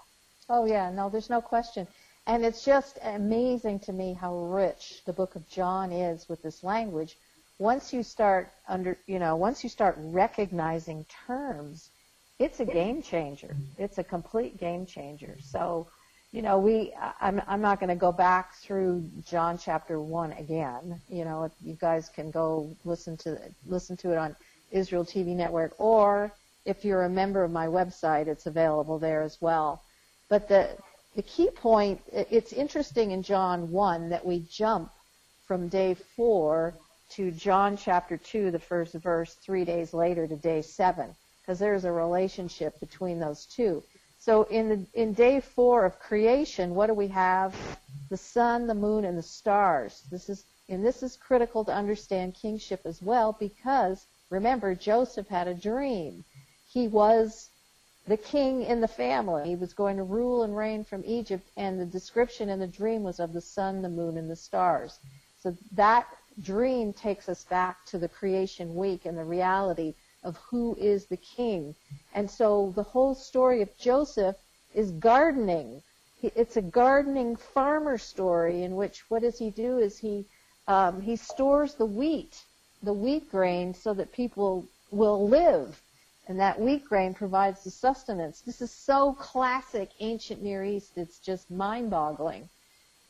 Oh 0.50 0.66
yeah, 0.66 0.90
no, 0.90 1.10
there's 1.10 1.30
no 1.30 1.42
question. 1.42 1.88
And 2.26 2.44
it's 2.44 2.66
just 2.66 3.00
amazing 3.04 3.80
to 3.82 3.94
me 3.94 4.14
how 4.14 4.38
rich 4.38 5.02
the 5.06 5.14
book 5.14 5.36
of 5.36 5.50
John 5.50 5.92
is 5.92 6.28
with 6.28 6.42
this 6.42 6.64
language. 6.64 7.18
Once 7.58 7.94
you 7.94 8.04
start 8.04 8.52
under, 8.68 8.98
you 9.08 9.18
know, 9.18 9.36
once 9.36 9.64
you 9.64 9.70
start 9.70 9.96
recognizing 9.98 11.06
terms, 11.26 11.90
it's 12.38 12.60
a 12.60 12.66
game 12.66 13.02
changer. 13.02 13.56
It's 13.78 13.98
a 13.98 14.04
complete 14.04 14.60
game 14.60 14.86
changer. 14.86 15.38
So, 15.42 15.88
you 16.32 16.42
know, 16.42 16.60
we, 16.60 16.94
I'm, 17.20 17.42
I'm 17.48 17.62
not 17.62 17.80
going 17.80 17.90
to 17.90 17.96
go 17.96 18.12
back 18.12 18.56
through 18.56 19.10
John 19.26 19.58
chapter 19.58 20.00
one 20.00 20.34
again. 20.34 21.02
You 21.10 21.26
know, 21.26 21.50
you 21.64 21.76
guys 21.76 22.10
can 22.10 22.30
go 22.30 22.70
listen 22.86 23.18
to, 23.18 23.40
listen 23.66 23.98
to 23.98 24.12
it 24.12 24.18
on 24.18 24.36
Israel 24.72 25.06
TV 25.06 25.28
network 25.28 25.74
or 25.78 26.32
if 26.68 26.84
you're 26.84 27.06
a 27.06 27.10
member 27.10 27.44
of 27.46 27.52
my 27.52 27.66
website, 27.66 28.28
it's 28.28 28.46
available 28.46 29.00
there 29.00 29.22
as 29.22 29.38
well. 29.40 29.82
But 30.28 30.50
the, 30.50 30.70
the 31.16 31.22
key 31.22 31.50
point, 31.50 32.02
it's 32.12 32.52
interesting 32.52 33.12
in 33.12 33.24
John 33.24 33.72
1 33.72 34.10
that 34.10 34.26
we 34.26 34.46
jump 34.52 34.92
from 35.48 35.70
day 35.70 35.94
4 35.94 36.74
to 37.12 37.32
John 37.32 37.78
chapter 37.78 38.18
2, 38.18 38.52
the 38.52 38.60
first 38.60 38.94
verse, 38.96 39.34
three 39.36 39.64
days 39.64 39.94
later 39.94 40.28
to 40.28 40.36
day 40.36 40.62
7, 40.62 41.16
because 41.42 41.58
there's 41.58 41.86
a 41.86 41.92
relationship 41.92 42.78
between 42.82 43.18
those 43.18 43.46
two. 43.46 43.82
So 44.20 44.44
in 44.44 44.68
the, 44.68 44.86
in 44.94 45.14
day 45.14 45.40
4 45.40 45.86
of 45.86 46.00
creation, 46.00 46.76
what 46.76 46.88
do 46.88 46.94
we 46.94 47.08
have? 47.08 47.56
The 48.10 48.18
sun, 48.18 48.68
the 48.68 48.76
moon, 48.76 49.06
and 49.06 49.18
the 49.18 49.24
stars. 49.24 50.04
This 50.12 50.28
is, 50.28 50.44
and 50.68 50.86
this 50.86 51.02
is 51.02 51.16
critical 51.16 51.64
to 51.64 51.74
understand 51.74 52.34
kingship 52.34 52.82
as 52.84 53.02
well, 53.02 53.38
because 53.40 54.06
remember, 54.30 54.76
Joseph 54.76 55.30
had 55.30 55.48
a 55.48 55.54
dream. 55.54 56.26
He 56.70 56.88
was 56.88 57.50
the 58.08 58.18
king 58.18 58.62
in 58.62 58.82
the 58.82 58.88
family. 58.88 59.48
He 59.48 59.56
was 59.56 59.74
going 59.74 59.98
to 59.98 60.04
rule 60.04 60.44
and 60.44 60.56
reign 60.56 60.84
from 60.84 61.04
Egypt, 61.06 61.50
and 61.58 61.80
the 61.80 61.86
description 61.86 62.50
in 62.50 62.60
the 62.60 62.68
dream 62.68 63.04
was 63.04 63.20
of 63.20 63.34
the 63.34 63.42
sun, 63.42 63.82
the 63.82 63.90
moon, 63.90 64.18
and 64.18 64.30
the 64.30 64.36
stars. 64.36 65.00
So 65.40 65.56
that 65.74 66.08
dream 66.42 66.94
takes 66.94 67.30
us 67.30 67.46
back 67.46 67.86
to 67.88 67.98
the 67.98 68.10
creation 68.10 68.76
week 68.76 69.06
and 69.06 69.18
the 69.18 69.24
reality 69.24 69.94
of 70.24 70.38
who 70.38 70.76
is 70.76 71.06
the 71.06 71.18
king. 71.18 71.76
And 72.14 72.30
so 72.30 72.74
the 72.76 72.84
whole 72.84 73.16
story 73.16 73.62
of 73.62 73.78
Joseph 73.78 74.36
is 74.74 74.92
gardening. 74.92 75.82
It's 76.22 76.58
a 76.58 76.62
gardening 76.62 77.36
farmer 77.36 77.98
story 77.98 78.64
in 78.64 78.76
which 78.76 79.10
what 79.10 79.22
does 79.22 79.40
he 79.40 79.50
do 79.52 79.78
is 79.78 79.98
he 79.98 80.26
um, 80.68 81.00
he 81.02 81.16
stores 81.16 81.76
the 81.76 81.86
wheat, 81.86 82.44
the 82.84 82.92
wheat 82.92 83.32
grain, 83.32 83.74
so 83.74 83.94
that 83.94 84.12
people 84.12 84.66
will 84.92 85.28
live 85.30 85.82
and 86.28 86.40
that 86.40 86.60
wheat 86.60 86.86
grain 86.86 87.14
provides 87.14 87.64
the 87.64 87.72
sustenance. 87.72 88.42
This 88.42 88.62
is 88.62 88.72
so 88.72 89.14
classic 89.14 89.90
ancient 90.00 90.44
Near 90.44 90.64
East, 90.64 90.98
it's 90.98 91.20
just 91.20 91.50
mind 91.50 91.90
boggling. 91.90 92.50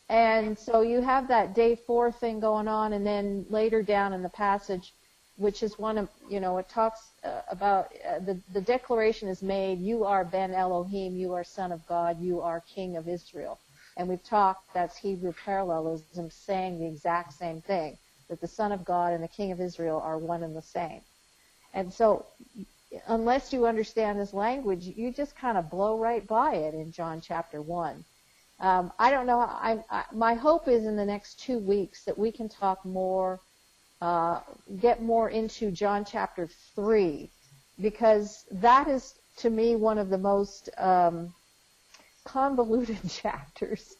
And 0.09 0.57
so 0.57 0.81
you 0.81 1.01
have 1.01 1.27
that 1.27 1.53
day 1.53 1.75
four 1.75 2.11
thing 2.11 2.39
going 2.39 2.67
on, 2.67 2.93
and 2.93 3.05
then 3.05 3.45
later 3.49 3.81
down 3.83 4.13
in 4.13 4.23
the 4.23 4.29
passage, 4.29 4.93
which 5.35 5.61
is 5.63 5.77
one 5.77 5.97
of, 5.97 6.09
you 6.29 6.39
know, 6.39 6.57
it 6.57 6.69
talks 6.69 7.09
uh, 7.23 7.41
about 7.49 7.91
uh, 8.07 8.19
the, 8.19 8.39
the 8.53 8.61
declaration 8.61 9.27
is 9.27 9.41
made, 9.41 9.79
you 9.79 10.03
are 10.03 10.23
Ben 10.23 10.53
Elohim, 10.53 11.15
you 11.15 11.33
are 11.33 11.43
Son 11.43 11.71
of 11.71 11.85
God, 11.87 12.19
you 12.21 12.41
are 12.41 12.63
King 12.73 12.97
of 12.97 13.07
Israel. 13.07 13.59
And 13.97 14.07
we've 14.07 14.23
talked, 14.23 14.73
that's 14.73 14.95
Hebrew 14.97 15.33
parallelism, 15.43 16.29
saying 16.29 16.79
the 16.79 16.87
exact 16.87 17.33
same 17.33 17.61
thing, 17.61 17.97
that 18.29 18.41
the 18.41 18.47
Son 18.47 18.71
of 18.71 18.85
God 18.85 19.13
and 19.13 19.23
the 19.23 19.27
King 19.27 19.51
of 19.51 19.59
Israel 19.59 20.01
are 20.03 20.17
one 20.17 20.43
and 20.43 20.55
the 20.55 20.61
same. 20.61 21.01
And 21.73 21.93
so 21.93 22.25
unless 23.07 23.51
you 23.51 23.65
understand 23.65 24.19
this 24.19 24.33
language, 24.33 24.85
you 24.85 25.11
just 25.11 25.35
kind 25.35 25.57
of 25.57 25.69
blow 25.69 25.97
right 25.97 26.25
by 26.27 26.55
it 26.55 26.73
in 26.73 26.91
John 26.91 27.21
chapter 27.21 27.61
1. 27.61 28.03
Um, 28.59 28.91
I 28.97 29.11
don't 29.11 29.27
know. 29.27 29.39
I, 29.39 29.83
I, 29.89 30.05
my 30.11 30.33
hope 30.33 30.67
is 30.67 30.85
in 30.85 30.95
the 30.95 31.05
next 31.05 31.39
two 31.39 31.59
weeks 31.59 32.03
that 32.05 32.17
we 32.17 32.31
can 32.31 32.49
talk 32.49 32.83
more, 32.85 33.39
uh, 34.01 34.39
get 34.79 35.01
more 35.01 35.29
into 35.29 35.69
John 35.71 36.05
chapter 36.05 36.49
3, 36.75 37.29
because 37.79 38.45
that 38.51 38.87
is, 38.87 39.13
to 39.37 39.49
me, 39.49 39.75
one 39.75 39.97
of 39.97 40.09
the 40.09 40.17
most 40.17 40.69
um, 40.77 41.33
convoluted 42.23 43.09
chapters. 43.09 43.95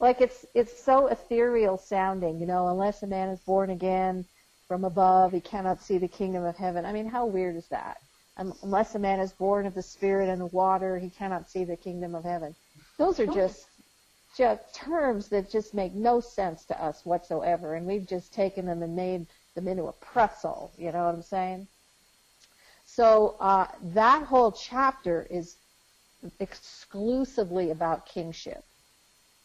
Like 0.00 0.20
it's 0.20 0.46
it's 0.54 0.80
so 0.80 1.08
ethereal 1.08 1.76
sounding, 1.76 2.38
you 2.38 2.46
know. 2.46 2.68
Unless 2.68 3.02
a 3.02 3.06
man 3.08 3.30
is 3.30 3.40
born 3.40 3.70
again 3.70 4.24
from 4.68 4.84
above, 4.84 5.32
he 5.32 5.40
cannot 5.40 5.82
see 5.82 5.98
the 5.98 6.06
kingdom 6.06 6.44
of 6.44 6.56
heaven. 6.56 6.84
I 6.86 6.92
mean, 6.92 7.06
how 7.06 7.26
weird 7.26 7.56
is 7.56 7.66
that? 7.68 7.98
Unless 8.38 8.94
a 8.94 8.98
man 8.98 9.20
is 9.20 9.32
born 9.32 9.66
of 9.66 9.74
the 9.74 9.82
Spirit 9.82 10.28
and 10.28 10.40
the 10.40 10.46
water, 10.46 10.98
he 10.98 11.10
cannot 11.10 11.50
see 11.50 11.64
the 11.64 11.76
kingdom 11.76 12.14
of 12.14 12.24
heaven. 12.24 12.54
Those 12.96 13.20
are 13.20 13.26
just 13.26 13.66
just 14.36 14.74
terms 14.74 15.28
that 15.28 15.50
just 15.50 15.74
make 15.74 15.94
no 15.94 16.20
sense 16.20 16.64
to 16.66 16.82
us 16.82 17.04
whatsoever, 17.04 17.74
and 17.74 17.86
we've 17.86 18.06
just 18.06 18.32
taken 18.32 18.66
them 18.66 18.82
and 18.82 18.94
made 18.94 19.26
them 19.54 19.66
into 19.66 19.84
a 19.84 19.92
pretzel. 19.92 20.72
You 20.78 20.92
know 20.92 21.04
what 21.06 21.14
I'm 21.14 21.22
saying? 21.22 21.66
So 22.84 23.36
uh, 23.40 23.66
that 23.94 24.22
whole 24.24 24.52
chapter 24.52 25.26
is 25.30 25.56
exclusively 26.40 27.70
about 27.70 28.06
kingship. 28.06 28.64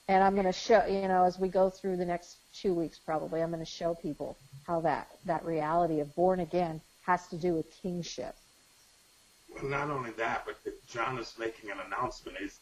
And 0.08 0.22
I'm 0.22 0.34
going 0.34 0.46
to 0.46 0.52
show, 0.52 0.86
you 0.86 1.08
know, 1.08 1.24
as 1.24 1.40
we 1.40 1.48
go 1.48 1.70
through 1.70 1.98
the 1.98 2.06
next 2.06 2.38
two 2.54 2.74
weeks 2.74 3.00
probably, 3.00 3.42
I'm 3.42 3.52
going 3.52 3.64
to 3.64 3.66
show 3.66 3.96
people 3.96 4.38
how 4.68 4.82
that, 4.82 5.08
that 5.26 5.46
reality 5.46 6.02
of 6.02 6.14
born 6.16 6.40
again 6.40 6.82
has 7.06 7.28
to 7.28 7.38
do 7.38 7.54
with 7.54 7.72
kingship. 7.82 8.36
Well, 9.55 9.65
not 9.65 9.89
only 9.89 10.12
that, 10.12 10.45
but 10.45 10.57
John 10.88 11.17
is 11.19 11.33
making 11.39 11.72
an 11.72 11.77
announcement. 11.86 12.38
He's, 12.38 12.60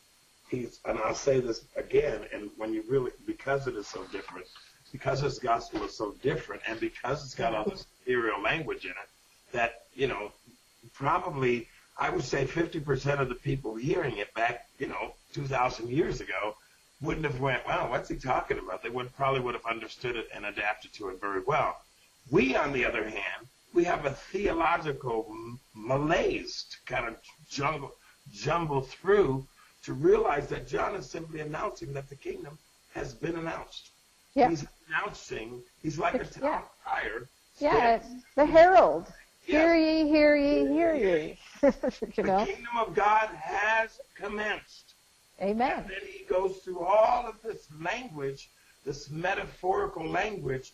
he's, 0.50 0.80
and 0.86 1.00
I'll 1.00 1.16
say 1.16 1.40
this 1.40 1.66
again, 1.76 2.22
and 2.34 2.50
when 2.58 2.74
you 2.74 2.84
really, 2.90 3.12
because 3.26 3.68
it 3.68 3.76
is 3.76 3.88
so 3.88 4.04
different, 4.12 4.48
because 4.92 5.22
his 5.22 5.40
gospel 5.40 5.84
is 5.84 5.96
so 5.96 6.14
different, 6.22 6.62
and 6.68 6.80
because 6.80 7.24
it's 7.24 7.36
got 7.36 7.56
all 7.56 7.64
this 7.64 7.86
ethereal 8.02 8.42
language 8.42 8.86
in 8.86 8.92
it, 8.92 9.10
that, 9.54 9.84
you 9.96 10.08
know, 10.08 10.32
probably, 10.94 11.68
I 11.98 12.10
would 12.10 12.24
say 12.24 12.46
50% 12.46 13.20
of 13.20 13.30
the 13.30 13.36
people 13.36 13.76
hearing 13.76 14.18
it 14.18 14.34
back, 14.34 14.68
you 14.80 14.88
know, 14.88 15.14
2,000 15.34 15.90
years 15.90 16.20
ago 16.22 16.56
wouldn't 17.02 17.26
have 17.26 17.40
went, 17.40 17.66
wow, 17.66 17.90
what's 17.90 18.10
he 18.10 18.16
talking 18.16 18.60
about? 18.60 18.84
They 18.84 18.90
would 18.90 19.16
probably 19.16 19.40
would 19.42 19.56
have 19.56 19.66
understood 19.66 20.16
it 20.16 20.28
and 20.36 20.46
adapted 20.46 20.94
to 20.94 21.10
it 21.10 21.20
very 21.20 21.42
well. 21.42 21.78
We, 22.30 22.56
on 22.56 22.72
the 22.74 22.86
other 22.86 23.04
hand, 23.04 23.48
we 23.74 23.84
have 23.86 24.06
a 24.06 24.12
theological 24.12 25.34
malaise 25.74 26.66
to 26.72 26.94
kind 26.94 27.08
of 27.08 27.16
jumble, 27.50 27.92
jumble 28.32 28.82
through 28.82 29.46
to 29.84 29.94
realize 29.94 30.48
that 30.48 30.68
John 30.68 30.96
is 30.96 31.10
simply 31.10 31.40
announcing 31.40 31.94
that 31.94 32.10
the 32.10 32.16
kingdom 32.16 32.58
has 32.94 33.14
been 33.14 33.36
announced. 33.36 33.90
Yeah. 34.36 34.50
He's 34.50 34.66
announcing, 34.88 35.62
he's 35.82 35.98
like 35.98 36.16
a 36.16 36.26
town 36.26 36.44
yeah. 36.44 36.62
crier. 36.84 37.28
Yeah, 37.60 38.02
the 38.36 38.46
herald. 38.46 39.08
Hear 39.46 39.76
ye, 39.76 40.08
hear 40.08 40.36
ye, 40.36 40.68
hear 40.68 40.94
ye. 40.94 41.38
you 42.16 42.24
know? 42.24 42.46
The 42.46 42.52
kingdom 42.54 42.78
of 42.80 42.96
God 42.96 43.30
has 43.30 44.00
commenced. 44.16 44.94
Amen. 45.42 45.80
And 45.80 45.90
then 45.90 46.02
he 46.08 46.24
goes 46.26 46.58
through 46.58 46.80
all 46.80 47.28
of 47.28 47.42
this 47.42 47.68
language, 47.82 48.50
this 48.86 49.10
metaphorical 49.10 50.08
language, 50.08 50.74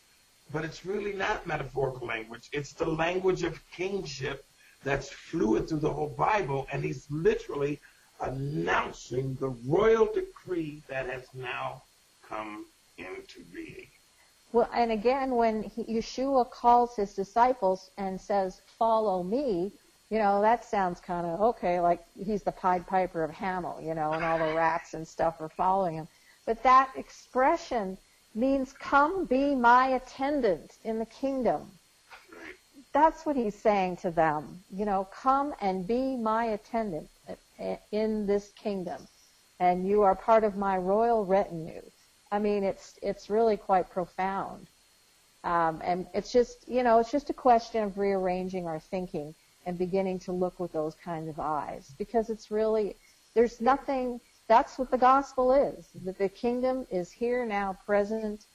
but 0.51 0.65
it's 0.65 0.85
really 0.85 1.13
not 1.13 1.47
metaphorical 1.47 2.07
language. 2.07 2.49
It's 2.51 2.73
the 2.73 2.87
language 2.87 3.43
of 3.43 3.59
kingship 3.71 4.45
that's 4.83 5.09
fluid 5.09 5.67
through 5.67 5.79
the 5.79 5.91
whole 5.91 6.09
Bible, 6.17 6.67
and 6.71 6.83
he's 6.83 7.07
literally 7.09 7.79
announcing 8.21 9.35
the 9.35 9.49
royal 9.49 10.05
decree 10.05 10.81
that 10.87 11.07
has 11.07 11.27
now 11.33 11.83
come 12.27 12.65
into 12.97 13.41
being. 13.53 13.87
Well, 14.53 14.69
and 14.73 14.91
again, 14.91 15.31
when 15.31 15.63
he, 15.63 15.83
Yeshua 15.83 16.49
calls 16.49 16.95
his 16.95 17.13
disciples 17.13 17.91
and 17.97 18.19
says, 18.19 18.61
"Follow 18.79 19.21
me," 19.21 19.73
you 20.09 20.19
know, 20.19 20.41
that 20.41 20.63
sounds 20.63 20.99
kind 20.99 21.27
of 21.27 21.41
okay, 21.41 21.79
like 21.79 22.03
he's 22.17 22.43
the 22.43 22.51
Pied 22.51 22.87
Piper 22.87 23.23
of 23.23 23.31
Hamel, 23.31 23.81
you 23.81 23.93
know, 23.93 24.13
and 24.13 24.23
all 24.23 24.39
the 24.39 24.55
rats 24.55 24.93
and 24.93 25.07
stuff 25.07 25.41
are 25.41 25.49
following 25.49 25.95
him. 25.95 26.07
But 26.45 26.63
that 26.63 26.91
expression 26.95 27.97
means, 28.33 28.71
"Come, 28.73 29.25
be 29.25 29.53
my 29.53 29.89
attendant 29.89 30.77
in 30.83 30.97
the 30.97 31.05
kingdom." 31.05 31.76
That's 32.97 33.27
what 33.27 33.35
he's 33.35 33.53
saying 33.53 33.97
to 33.97 34.09
them. 34.09 34.63
You 34.71 34.85
know, 34.85 35.07
come 35.11 35.53
and 35.61 35.85
be 35.85 36.15
my 36.15 36.45
attendant 36.45 37.07
in 37.91 38.25
this 38.25 38.51
kingdom, 38.53 39.07
and 39.59 39.87
you 39.87 40.01
are 40.01 40.15
part 40.15 40.43
of 40.43 40.57
my 40.57 40.79
royal 40.79 41.23
retinue. 41.23 41.83
I 42.31 42.39
mean, 42.39 42.63
it's 42.63 42.97
it's 43.03 43.29
really 43.29 43.55
quite 43.55 43.87
profound, 43.91 44.65
um, 45.43 45.79
and 45.83 46.07
it's 46.15 46.31
just 46.31 46.67
you 46.67 46.81
know 46.81 46.97
it's 46.97 47.11
just 47.11 47.29
a 47.29 47.35
question 47.35 47.83
of 47.83 47.99
rearranging 47.99 48.65
our 48.65 48.79
thinking 48.79 49.35
and 49.67 49.77
beginning 49.77 50.17
to 50.21 50.31
look 50.31 50.59
with 50.59 50.73
those 50.73 50.95
kinds 50.95 51.29
of 51.29 51.39
eyes 51.39 51.93
because 51.99 52.31
it's 52.31 52.49
really 52.49 52.95
there's 53.35 53.61
nothing. 53.61 54.19
That's 54.47 54.79
what 54.79 54.89
the 54.89 54.97
gospel 54.97 55.51
is. 55.51 55.85
That 56.03 56.17
the 56.17 56.29
kingdom 56.29 56.87
is 56.89 57.11
here 57.11 57.45
now, 57.45 57.77
present, 57.85 58.47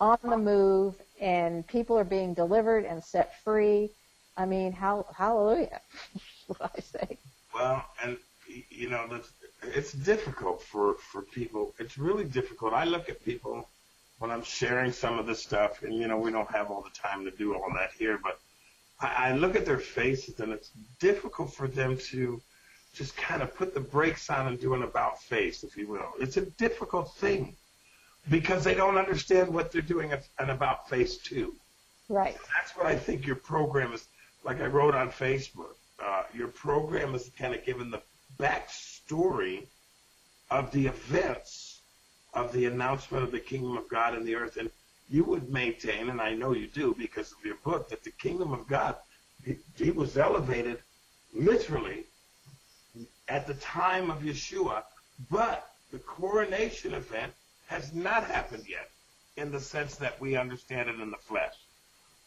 on 0.00 0.18
the 0.22 0.38
move, 0.38 0.94
and 1.22 1.64
people 1.68 1.96
are 1.96 2.04
being 2.04 2.34
delivered 2.34 2.84
and 2.84 3.02
set 3.02 3.40
free. 3.42 3.90
I 4.36 4.44
mean, 4.44 4.72
how, 4.72 5.06
hallelujah, 5.16 5.80
I 6.60 6.80
say. 6.80 7.18
Well, 7.54 7.84
and 8.02 8.18
you 8.68 8.90
know, 8.90 9.20
it's 9.62 9.92
difficult 9.92 10.62
for 10.62 10.94
for 10.94 11.22
people. 11.22 11.74
It's 11.78 11.96
really 11.96 12.24
difficult. 12.24 12.74
I 12.74 12.84
look 12.84 13.08
at 13.08 13.24
people 13.24 13.68
when 14.18 14.30
I'm 14.30 14.42
sharing 14.42 14.92
some 14.92 15.18
of 15.18 15.26
this 15.26 15.40
stuff, 15.40 15.82
and 15.82 15.94
you 15.94 16.08
know, 16.08 16.18
we 16.18 16.32
don't 16.32 16.50
have 16.50 16.70
all 16.70 16.82
the 16.82 16.90
time 17.08 17.24
to 17.24 17.30
do 17.30 17.54
all 17.54 17.72
that 17.74 17.92
here, 17.98 18.18
but 18.22 18.40
I, 19.00 19.28
I 19.28 19.32
look 19.36 19.54
at 19.54 19.64
their 19.64 19.78
faces, 19.78 20.40
and 20.40 20.52
it's 20.52 20.70
difficult 20.98 21.54
for 21.54 21.68
them 21.68 21.96
to 22.10 22.40
just 22.94 23.16
kind 23.16 23.42
of 23.42 23.54
put 23.54 23.74
the 23.74 23.80
brakes 23.80 24.28
on 24.28 24.48
and 24.48 24.60
do 24.60 24.74
an 24.74 24.82
about 24.82 25.22
face, 25.22 25.62
if 25.62 25.76
you 25.76 25.86
will. 25.86 26.12
It's 26.20 26.36
a 26.36 26.42
difficult 26.42 27.14
thing 27.14 27.56
because 28.30 28.64
they 28.64 28.74
don't 28.74 28.96
understand 28.96 29.52
what 29.52 29.72
they're 29.72 29.82
doing 29.82 30.12
and 30.38 30.50
about 30.50 30.88
face 30.88 31.16
two. 31.18 31.54
Right. 32.08 32.36
That's 32.56 32.76
what 32.76 32.86
I 32.86 32.96
think 32.96 33.26
your 33.26 33.36
program 33.36 33.92
is. 33.92 34.06
Like 34.44 34.60
I 34.60 34.66
wrote 34.66 34.94
on 34.94 35.10
Facebook, 35.10 35.74
uh, 36.04 36.24
your 36.34 36.48
program 36.48 37.14
is 37.14 37.30
kind 37.38 37.54
of 37.54 37.64
given 37.64 37.90
the 37.90 38.02
backstory 38.38 39.66
of 40.50 40.70
the 40.72 40.86
events 40.86 41.80
of 42.34 42.52
the 42.52 42.66
announcement 42.66 43.24
of 43.24 43.30
the 43.30 43.40
kingdom 43.40 43.76
of 43.76 43.88
God 43.88 44.16
in 44.16 44.24
the 44.24 44.34
earth. 44.34 44.56
And 44.56 44.70
you 45.08 45.24
would 45.24 45.50
maintain, 45.50 46.08
and 46.08 46.20
I 46.20 46.34
know 46.34 46.52
you 46.52 46.66
do 46.66 46.94
because 46.98 47.32
of 47.32 47.44
your 47.44 47.56
book, 47.64 47.88
that 47.90 48.02
the 48.02 48.10
kingdom 48.10 48.52
of 48.52 48.66
God, 48.66 48.96
he, 49.44 49.56
he 49.76 49.90
was 49.90 50.16
elevated 50.16 50.78
literally 51.34 52.04
at 53.28 53.46
the 53.46 53.54
time 53.54 54.10
of 54.10 54.20
Yeshua, 54.20 54.82
but 55.30 55.68
the 55.92 55.98
coronation 55.98 56.94
event 56.94 57.32
has 57.72 57.92
not 57.94 58.24
happened 58.24 58.64
yet 58.68 58.90
in 59.36 59.50
the 59.50 59.60
sense 59.60 59.96
that 59.96 60.20
we 60.20 60.36
understand 60.36 60.90
it 60.90 61.00
in 61.00 61.10
the 61.10 61.16
flesh. 61.16 61.54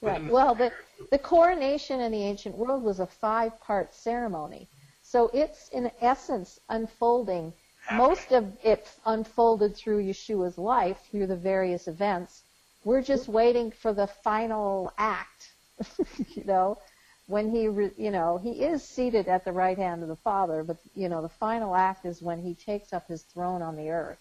Right. 0.01 0.25
Well, 0.27 0.55
the, 0.55 0.71
the 1.11 1.19
coronation 1.19 1.99
in 2.01 2.11
the 2.11 2.23
ancient 2.23 2.57
world 2.57 2.83
was 2.83 2.99
a 2.99 3.05
five 3.05 3.59
part 3.61 3.93
ceremony. 3.93 4.67
So 5.03 5.29
it's 5.33 5.69
in 5.69 5.91
essence 6.01 6.59
unfolding. 6.69 7.53
Most 7.91 8.31
of 8.31 8.51
it 8.63 8.91
unfolded 9.05 9.75
through 9.75 10.03
Yeshua's 10.03 10.57
life, 10.57 10.99
through 11.11 11.27
the 11.27 11.35
various 11.35 11.87
events. 11.87 12.41
We're 12.83 13.03
just 13.03 13.27
waiting 13.27 13.71
for 13.71 13.93
the 13.93 14.07
final 14.07 14.91
act, 14.97 15.53
you 16.35 16.43
know, 16.43 16.79
when 17.27 17.51
he, 17.51 17.67
re, 17.67 17.91
you 17.97 18.11
know, 18.11 18.39
he 18.39 18.63
is 18.63 18.83
seated 18.83 19.27
at 19.27 19.45
the 19.45 19.51
right 19.51 19.77
hand 19.77 20.01
of 20.01 20.09
the 20.09 20.15
Father, 20.15 20.63
but, 20.63 20.77
you 20.95 21.09
know, 21.09 21.21
the 21.21 21.29
final 21.29 21.75
act 21.75 22.05
is 22.05 22.21
when 22.21 22.41
he 22.41 22.55
takes 22.55 22.93
up 22.93 23.07
his 23.07 23.21
throne 23.23 23.61
on 23.61 23.75
the 23.75 23.89
earth. 23.89 24.19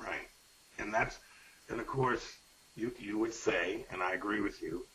Right. 0.00 0.27
And 0.78 0.92
that's, 0.92 1.18
and 1.68 1.80
of 1.80 1.86
course, 1.86 2.24
you, 2.76 2.92
you 2.98 3.18
would 3.18 3.34
say, 3.34 3.84
and 3.90 4.02
I 4.02 4.12
agree 4.12 4.40
with 4.40 4.62
you, 4.62 4.86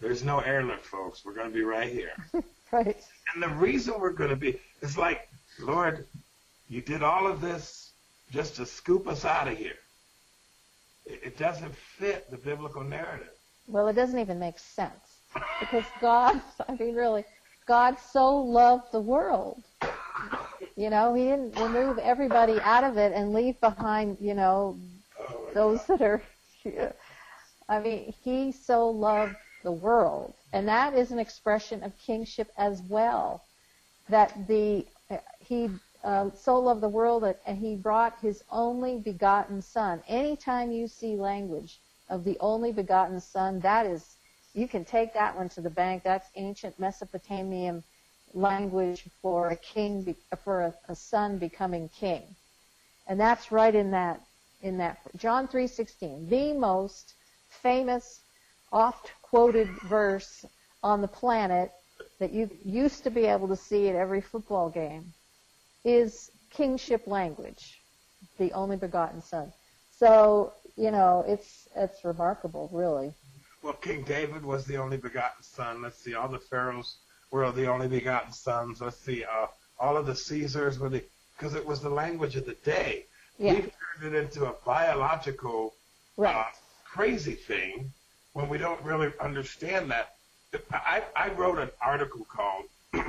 there's 0.00 0.24
no 0.24 0.38
airlift, 0.40 0.86
folks. 0.86 1.24
We're 1.24 1.34
going 1.34 1.48
to 1.48 1.54
be 1.54 1.62
right 1.62 1.92
here. 1.92 2.12
right. 2.72 2.96
And 3.34 3.42
the 3.42 3.48
reason 3.48 3.94
we're 3.98 4.12
going 4.12 4.30
to 4.30 4.36
be, 4.36 4.60
it's 4.80 4.96
like, 4.96 5.28
Lord, 5.60 6.06
you 6.68 6.80
did 6.80 7.02
all 7.02 7.26
of 7.26 7.40
this 7.40 7.90
just 8.30 8.56
to 8.56 8.66
scoop 8.66 9.08
us 9.08 9.24
out 9.24 9.48
of 9.48 9.56
here. 9.56 9.78
It, 11.06 11.20
it 11.24 11.38
doesn't 11.38 11.74
fit 11.74 12.30
the 12.30 12.36
biblical 12.36 12.82
narrative. 12.84 13.30
Well, 13.66 13.88
it 13.88 13.94
doesn't 13.94 14.18
even 14.18 14.38
make 14.38 14.58
sense. 14.58 15.18
Because 15.60 15.84
God, 16.00 16.40
I 16.68 16.74
mean, 16.76 16.94
really, 16.94 17.24
God 17.66 17.98
so 17.98 18.36
loved 18.36 18.92
the 18.92 19.00
world. 19.00 19.62
You 20.76 20.90
know, 20.90 21.14
He 21.14 21.24
didn't 21.24 21.58
remove 21.58 21.98
everybody 21.98 22.60
out 22.60 22.84
of 22.84 22.96
it 22.96 23.12
and 23.12 23.32
leave 23.32 23.60
behind, 23.60 24.18
you 24.20 24.34
know, 24.34 24.78
those 25.54 25.84
that 25.86 26.00
are. 26.02 26.22
I 27.68 27.80
mean, 27.80 28.14
He 28.22 28.52
so 28.52 28.88
loved 28.88 29.36
the 29.62 29.72
world. 29.72 30.34
And 30.52 30.66
that 30.68 30.94
is 30.94 31.10
an 31.10 31.18
expression 31.18 31.82
of 31.82 31.92
kingship 31.98 32.50
as 32.56 32.82
well. 32.82 33.44
That 34.08 34.48
the 34.48 34.86
he 35.40 35.70
uh, 36.04 36.30
so 36.30 36.58
loved 36.58 36.80
the 36.80 36.88
world 36.88 37.22
that 37.24 37.40
and 37.46 37.58
he 37.58 37.74
brought 37.76 38.18
his 38.20 38.42
only 38.50 38.98
begotten 38.98 39.60
son. 39.60 40.02
Anytime 40.08 40.70
you 40.70 40.86
see 40.88 41.16
language 41.16 41.80
of 42.08 42.24
the 42.24 42.38
only 42.40 42.72
begotten 42.72 43.20
son, 43.20 43.60
that 43.60 43.84
is 43.86 44.16
you 44.54 44.66
can 44.66 44.84
take 44.84 45.12
that 45.14 45.36
one 45.36 45.48
to 45.50 45.60
the 45.60 45.70
bank. 45.70 46.02
That's 46.02 46.28
ancient 46.36 46.78
Mesopotamian 46.78 47.82
language 48.34 49.04
for 49.20 49.48
a 49.48 49.56
king 49.56 50.14
for 50.42 50.62
a, 50.62 50.74
a 50.88 50.94
son 50.94 51.38
becoming 51.38 51.88
king. 51.90 52.22
And 53.06 53.20
that's 53.20 53.52
right 53.52 53.74
in 53.74 53.90
that 53.90 54.20
in 54.62 54.78
that 54.78 54.98
John 55.16 55.48
3:16, 55.48 56.28
the 56.28 56.52
most 56.52 57.14
famous 57.48 58.20
oft 58.72 59.12
quoted 59.22 59.68
verse 59.82 60.44
on 60.82 61.00
the 61.00 61.08
planet 61.08 61.72
that 62.18 62.32
you 62.32 62.50
used 62.64 63.04
to 63.04 63.10
be 63.10 63.24
able 63.26 63.48
to 63.48 63.56
see 63.56 63.88
at 63.88 63.94
every 63.94 64.20
football 64.20 64.68
game 64.68 65.12
is 65.84 66.30
kingship 66.50 67.06
language, 67.06 67.80
the 68.38 68.52
only 68.52 68.76
begotten 68.76 69.22
son. 69.22 69.52
So, 69.96 70.52
you 70.76 70.90
know, 70.90 71.24
it's 71.26 71.68
it's 71.76 72.04
remarkable, 72.04 72.68
really. 72.72 73.12
Well, 73.62 73.74
King 73.74 74.04
David 74.04 74.44
was 74.44 74.64
the 74.66 74.76
only 74.76 74.96
begotten 74.96 75.42
son. 75.42 75.82
Let's 75.82 75.98
see, 75.98 76.14
all 76.14 76.28
the 76.28 76.38
pharaohs 76.38 76.98
were 77.30 77.50
the 77.50 77.66
only 77.66 77.88
begotten 77.88 78.32
sons. 78.32 78.80
Let's 78.80 78.98
see, 78.98 79.24
uh, 79.24 79.46
all 79.78 79.96
of 79.96 80.06
the 80.06 80.14
Caesars 80.14 80.78
were 80.78 80.88
the 80.88 81.02
because 81.36 81.54
it 81.54 81.66
was 81.66 81.80
the 81.80 81.90
language 81.90 82.36
of 82.36 82.46
the 82.46 82.54
day. 82.54 83.04
Yeah. 83.38 83.54
We've 83.54 83.72
turned 84.00 84.14
it 84.14 84.18
into 84.18 84.46
a 84.46 84.54
biological, 84.64 85.74
right. 86.16 86.34
uh, 86.34 86.44
crazy 86.84 87.34
thing 87.34 87.92
when 88.32 88.48
we 88.48 88.58
don't 88.58 88.82
really 88.82 89.12
understand 89.20 89.90
that. 89.90 90.14
I, 90.72 91.02
I 91.14 91.30
wrote 91.30 91.58
an 91.58 91.70
article 91.80 92.26
called 92.28 92.64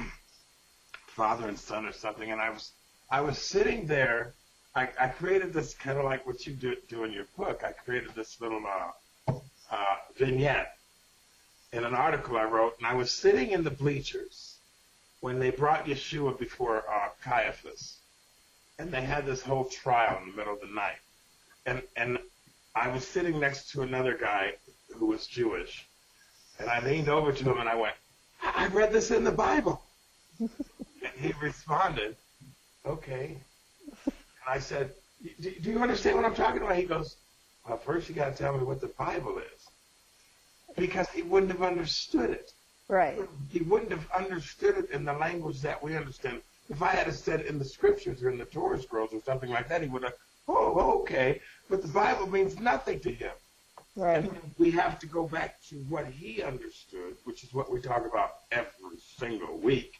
Father 1.08 1.48
and 1.48 1.58
Son 1.58 1.86
or 1.86 1.94
something, 1.94 2.32
and 2.32 2.42
I 2.42 2.50
was 2.50 2.72
I 3.12 3.22
was 3.22 3.39
sitting 3.39 3.88
there. 3.88 4.34
I, 4.76 4.89
I 5.00 5.08
created 5.08 5.52
this 5.52 5.74
kind 5.74 5.98
of 5.98 6.06
like 6.06 6.28
what 6.28 6.46
you 6.46 6.54
do, 6.54 6.76
do 6.88 7.04
in 7.04 7.12
your 7.12 7.26
book. 7.36 7.63
I 7.63 7.72
created 7.72 8.12
this 8.15 8.39
little 8.39 8.62
uh, 8.65 9.34
uh, 9.72 9.96
vignette 10.15 10.76
in 11.74 11.84
an 11.84 11.96
article 11.96 12.38
I 12.38 12.44
wrote, 12.44 12.76
and 12.78 12.88
I 12.88 12.94
was 12.94 13.12
sitting 13.12 13.52
in 13.52 13.63
the 13.63 13.72
bleachers 13.72 14.58
when 15.22 15.39
they 15.39 15.50
brought 15.50 15.86
Yeshua 15.86 16.38
before 16.38 16.84
uh, 16.89 17.10
Caiaphas, 17.24 17.98
and 18.80 18.92
they 18.92 19.02
had 19.02 19.26
this 19.26 19.44
whole 19.44 19.65
trial 19.65 20.18
in 20.24 20.32
the 20.32 20.38
middle 20.38 20.54
of 20.54 20.62
the 20.62 20.74
night, 20.74 20.98
and 21.65 21.84
and 21.96 22.18
I 22.76 22.88
was 22.89 23.06
sitting 23.06 23.39
next 23.39 23.72
to 23.72 23.82
another 23.82 24.18
guy 24.18 24.54
who 24.96 25.08
was 25.08 25.28
Jewish. 25.28 25.86
And 26.60 26.70
I 26.70 26.84
leaned 26.84 27.10
over 27.10 27.32
to 27.32 27.44
him 27.44 27.58
and 27.58 27.70
I 27.70 27.76
went, 27.76 27.96
I 28.42 28.68
read 28.68 28.92
this 28.92 29.12
in 29.12 29.24
the 29.24 29.32
Bible. 29.32 29.82
and 30.39 30.50
he 31.18 31.34
responded, 31.42 32.15
okay. 32.86 33.38
And 34.06 34.13
I 34.48 34.60
said, 34.60 34.92
do, 35.42 35.52
do 35.52 35.72
you 35.72 35.80
understand 35.80 36.18
what 36.18 36.26
I'm 36.26 36.36
talking 36.36 36.62
about? 36.62 36.76
He 36.76 36.84
goes, 36.84 37.18
well, 37.68 37.78
first 37.78 38.10
you 38.10 38.15
got 38.15 38.36
to 38.36 38.44
tell 38.44 38.58
me 38.58 38.63
what 38.63 38.82
the 38.82 38.88
Bible 38.88 39.38
is. 39.39 39.68
Because 40.78 41.10
he 41.10 41.22
wouldn't 41.22 41.52
have 41.52 41.63
understood 41.63 42.30
it. 42.30 42.54
Right. 42.88 43.20
He 43.50 43.60
wouldn't 43.60 43.92
have 43.92 44.10
understood 44.12 44.78
it 44.78 44.92
in 44.92 45.06
the 45.06 45.13
language 45.13 45.62
that 45.62 45.82
we 45.84 45.96
understand. 45.96 46.42
If 46.69 46.82
I 46.82 46.89
had 46.89 47.12
said 47.13 47.41
in 47.41 47.58
the 47.58 47.65
scriptures 47.65 48.21
or 48.23 48.29
in 48.29 48.38
the 48.38 48.45
Torah 48.45 48.82
scrolls 48.82 49.13
or 49.13 49.21
something 49.21 49.49
like 49.49 49.67
that, 49.69 49.82
he 49.82 49.88
would 49.88 50.03
have, 50.03 50.13
oh, 50.47 51.01
okay. 51.01 51.41
But 51.69 51.82
the 51.82 51.88
Bible 51.88 52.27
means 52.27 52.60
nothing 52.60 52.99
to 53.01 53.12
him. 53.12 53.32
Right. 53.95 54.23
And 54.23 54.32
we 54.58 54.71
have 54.71 54.99
to 54.99 55.08
go 55.08 55.27
back 55.27 55.62
to 55.69 55.75
what 55.89 56.05
he 56.05 56.43
understood, 56.43 57.15
which 57.23 57.43
is 57.43 57.53
what 57.53 57.71
we 57.71 57.82
talk 57.82 58.05
about 58.05 58.36
every 58.51 58.97
single 59.17 59.58
week. 59.58 59.95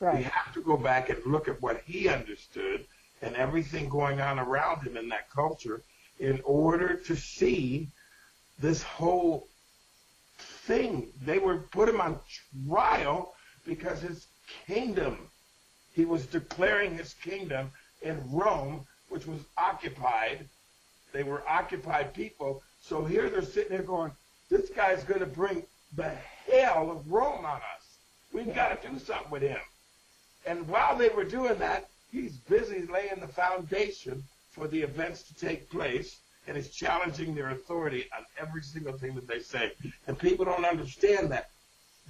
Right. 0.00 0.18
We 0.18 0.22
have 0.24 0.52
to 0.54 0.60
go 0.60 0.76
back 0.76 1.08
and 1.08 1.24
look 1.24 1.48
at 1.48 1.60
what 1.62 1.82
he 1.86 2.08
understood 2.08 2.84
and 3.22 3.34
everything 3.36 3.88
going 3.88 4.20
on 4.20 4.38
around 4.38 4.82
him 4.82 4.96
in 4.96 5.08
that 5.08 5.30
culture 5.30 5.82
in 6.18 6.40
order 6.44 6.94
to 6.94 7.16
see 7.16 7.88
this 8.60 8.82
whole 8.82 9.46
thing. 10.38 11.08
They 11.24 11.38
were 11.38 11.58
put 11.58 11.88
him 11.88 12.00
on 12.00 12.18
trial 12.68 13.34
because 13.64 14.02
his 14.02 14.26
kingdom, 14.66 15.18
he 15.98 16.04
was 16.04 16.26
declaring 16.26 16.96
his 16.96 17.12
kingdom 17.14 17.72
in 18.02 18.22
Rome, 18.30 18.86
which 19.08 19.26
was 19.26 19.40
occupied. 19.56 20.46
They 21.12 21.24
were 21.24 21.42
occupied 21.48 22.14
people. 22.14 22.62
So 22.80 23.04
here 23.04 23.28
they're 23.28 23.42
sitting 23.42 23.76
there 23.76 23.82
going, 23.82 24.12
this 24.48 24.70
guy's 24.70 25.02
going 25.02 25.18
to 25.18 25.26
bring 25.26 25.64
the 25.96 26.12
hell 26.46 26.92
of 26.92 27.10
Rome 27.10 27.44
on 27.44 27.56
us. 27.56 27.98
We've 28.32 28.54
got 28.54 28.80
to 28.80 28.88
do 28.88 28.96
something 29.00 29.28
with 29.28 29.42
him. 29.42 29.58
And 30.46 30.68
while 30.68 30.96
they 30.96 31.08
were 31.08 31.24
doing 31.24 31.58
that, 31.58 31.88
he's 32.12 32.36
busy 32.36 32.86
laying 32.86 33.18
the 33.18 33.26
foundation 33.26 34.22
for 34.52 34.68
the 34.68 34.80
events 34.80 35.24
to 35.24 35.34
take 35.34 35.68
place 35.68 36.20
and 36.46 36.56
is 36.56 36.70
challenging 36.70 37.34
their 37.34 37.50
authority 37.50 38.06
on 38.16 38.24
every 38.40 38.62
single 38.62 38.92
thing 38.92 39.16
that 39.16 39.26
they 39.26 39.40
say. 39.40 39.72
And 40.06 40.16
people 40.16 40.44
don't 40.44 40.64
understand 40.64 41.32
that. 41.32 41.50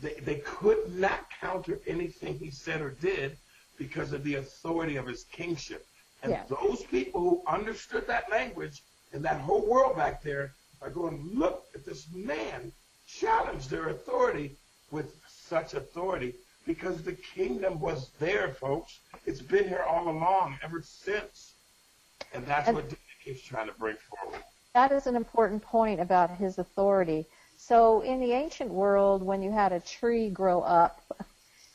They, 0.02 0.12
they 0.26 0.42
could 0.44 0.94
not 0.94 1.24
counter 1.40 1.80
anything 1.86 2.38
he 2.38 2.50
said 2.50 2.82
or 2.82 2.90
did 2.90 3.38
because 3.78 4.12
of 4.12 4.24
the 4.24 4.34
authority 4.36 4.96
of 4.96 5.06
his 5.06 5.24
kingship. 5.24 5.86
And 6.22 6.36
those 6.48 6.82
people 6.84 7.20
who 7.20 7.42
understood 7.46 8.06
that 8.08 8.30
language 8.30 8.82
and 9.12 9.24
that 9.24 9.40
whole 9.40 9.64
world 9.66 9.96
back 9.96 10.22
there 10.22 10.52
are 10.82 10.90
going, 10.90 11.30
look 11.32 11.64
at 11.74 11.84
this 11.86 12.06
man 12.12 12.72
challenge 13.06 13.68
their 13.68 13.88
authority 13.88 14.56
with 14.90 15.14
such 15.28 15.74
authority 15.74 16.34
because 16.66 17.02
the 17.02 17.12
kingdom 17.12 17.80
was 17.80 18.10
there, 18.18 18.48
folks. 18.50 18.98
It's 19.26 19.40
been 19.40 19.66
here 19.68 19.84
all 19.88 20.08
along, 20.08 20.58
ever 20.62 20.82
since. 20.82 21.54
And 22.34 22.44
that's 22.46 22.68
And- 22.68 22.76
what 22.76 22.84
David 22.84 22.98
keeps 23.24 23.42
trying 23.42 23.68
to 23.68 23.72
bring 23.74 23.96
forward. 23.96 24.42
That 24.74 24.92
is 24.92 25.06
an 25.06 25.16
important 25.16 25.62
point 25.62 26.00
about 26.00 26.30
his 26.30 26.58
authority. 26.58 27.26
So 27.56 28.02
in 28.02 28.20
the 28.20 28.32
ancient 28.32 28.70
world, 28.70 29.22
when 29.22 29.42
you 29.42 29.50
had 29.50 29.72
a 29.72 29.80
tree 29.80 30.30
grow 30.30 30.60
up 30.62 31.00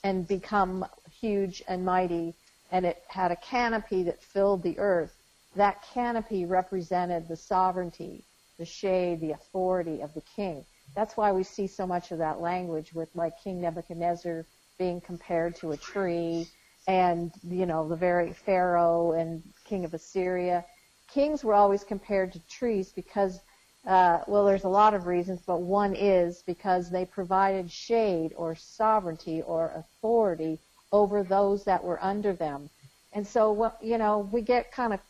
and 0.03 0.27
become 0.27 0.85
huge 1.23 1.63
and 1.69 1.85
mighty, 1.85 2.33
and 2.69 2.85
it 2.85 3.01
had 3.07 3.31
a 3.31 3.35
canopy 3.37 4.03
that 4.03 4.21
filled 4.21 4.61
the 4.61 4.77
earth, 4.77 5.13
that 5.55 5.81
canopy 5.93 6.43
represented 6.43 7.29
the 7.29 7.37
sovereignty, 7.37 8.25
the 8.59 8.65
shade, 8.65 9.21
the 9.21 9.31
authority 9.31 10.01
of 10.01 10.13
the 10.15 10.23
king. 10.35 10.65
That's 10.97 11.15
why 11.15 11.31
we 11.31 11.43
see 11.43 11.65
so 11.65 11.87
much 11.87 12.11
of 12.11 12.17
that 12.17 12.41
language 12.41 12.93
with 12.93 13.07
like 13.15 13.41
King 13.41 13.61
Nebuchadnezzar 13.61 14.45
being 14.77 14.99
compared 14.99 15.55
to 15.57 15.71
a 15.71 15.77
tree 15.77 16.45
and, 16.89 17.31
you 17.47 17.65
know, 17.65 17.87
the 17.87 17.95
very 17.95 18.33
Pharaoh 18.33 19.13
and 19.13 19.41
King 19.63 19.85
of 19.85 19.93
Assyria. 19.93 20.65
Kings 21.07 21.41
were 21.41 21.53
always 21.53 21.85
compared 21.85 22.33
to 22.33 22.39
trees 22.49 22.91
because, 22.91 23.39
uh, 23.87 24.19
well, 24.27 24.43
there's 24.43 24.65
a 24.65 24.69
lot 24.81 24.93
of 24.93 25.07
reasons, 25.07 25.39
but 25.47 25.61
one 25.61 25.95
is 25.95 26.43
because 26.45 26.89
they 26.89 27.05
provided 27.05 27.71
shade 27.71 28.33
or 28.35 28.55
sovereignty 28.55 29.41
or 29.41 29.71
authority 29.77 30.59
over 30.93 31.23
those 31.23 31.65
that 31.65 31.83
were 31.83 32.01
under 32.01 32.31
them. 32.31 32.69
And 33.11 33.27
so, 33.27 33.73
you 33.81 33.97
know, 33.97 34.29
we 34.31 34.41
get 34.41 34.71
kind 34.71 34.93
of 34.93 35.01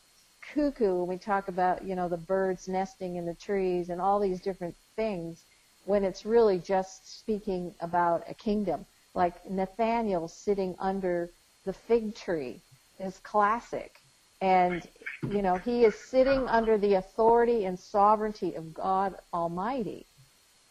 cuckoo 0.53 0.95
when 0.99 1.07
we 1.07 1.17
talk 1.17 1.47
about, 1.47 1.83
you 1.83 1.95
know, 1.95 2.09
the 2.09 2.17
birds 2.17 2.67
nesting 2.67 3.17
in 3.17 3.25
the 3.25 3.35
trees 3.35 3.89
and 3.89 4.01
all 4.01 4.19
these 4.19 4.41
different 4.41 4.75
things 4.95 5.43
when 5.85 6.03
it's 6.03 6.25
really 6.25 6.57
just 6.57 7.19
speaking 7.19 7.75
about 7.81 8.23
a 8.27 8.33
kingdom. 8.33 8.85
Like 9.13 9.49
Nathaniel 9.49 10.27
sitting 10.27 10.75
under 10.79 11.29
the 11.65 11.73
fig 11.73 12.15
tree 12.15 12.61
is 12.99 13.19
classic. 13.19 13.99
And, 14.41 14.85
you 15.29 15.41
know, 15.41 15.55
he 15.55 15.85
is 15.85 15.95
sitting 15.95 16.47
under 16.47 16.77
the 16.77 16.95
authority 16.95 17.65
and 17.65 17.79
sovereignty 17.79 18.55
of 18.55 18.73
God 18.73 19.15
Almighty. 19.33 20.05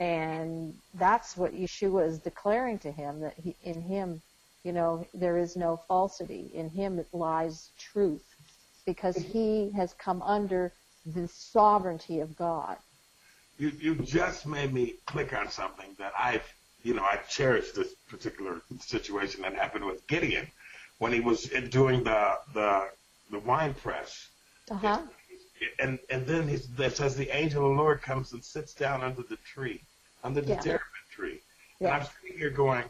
And 0.00 0.74
that's 0.94 1.36
what 1.36 1.54
Yeshua 1.54 2.06
is 2.08 2.18
declaring 2.18 2.78
to 2.80 2.90
him, 2.90 3.20
that 3.20 3.34
he, 3.42 3.54
in 3.62 3.80
him, 3.80 4.20
you 4.64 4.72
know, 4.72 5.06
there 5.14 5.36
is 5.38 5.56
no 5.56 5.76
falsity. 5.88 6.50
In 6.54 6.68
him 6.70 7.04
lies 7.12 7.70
truth. 7.78 8.24
Because 8.84 9.16
he 9.16 9.70
has 9.76 9.94
come 9.94 10.22
under 10.22 10.72
the 11.06 11.28
sovereignty 11.28 12.18
of 12.20 12.36
God. 12.36 12.76
You 13.58 13.70
you 13.78 13.94
just 13.94 14.44
made 14.46 14.72
me 14.72 14.94
click 15.06 15.32
on 15.32 15.50
something 15.50 15.94
that 15.98 16.12
I've 16.18 16.42
you 16.82 16.94
know 16.94 17.02
I 17.02 17.18
cherish 17.28 17.70
this 17.72 17.94
particular 18.08 18.60
situation 18.80 19.42
that 19.42 19.54
happened 19.54 19.84
with 19.84 20.04
Gideon 20.08 20.48
when 20.98 21.12
he 21.12 21.20
was 21.20 21.44
doing 21.70 22.02
the 22.02 22.38
the 22.54 22.88
the 23.30 23.38
wine 23.40 23.74
press. 23.74 24.28
Uh-huh. 24.70 25.02
And 25.78 26.00
and 26.10 26.26
then 26.26 26.48
he 26.48 26.56
says 26.56 27.16
the 27.16 27.30
angel 27.36 27.64
of 27.64 27.76
the 27.76 27.82
Lord 27.82 28.02
comes 28.02 28.32
and 28.32 28.42
sits 28.44 28.74
down 28.74 29.02
under 29.02 29.22
the 29.22 29.36
tree, 29.36 29.80
under 30.24 30.40
the 30.40 30.54
Yeah. 30.54 30.60
terebinth 30.60 31.08
tree. 31.10 31.40
And 31.80 31.88
I'm 31.90 32.04
sitting 32.04 32.38
here 32.38 32.50
going, 32.50 32.84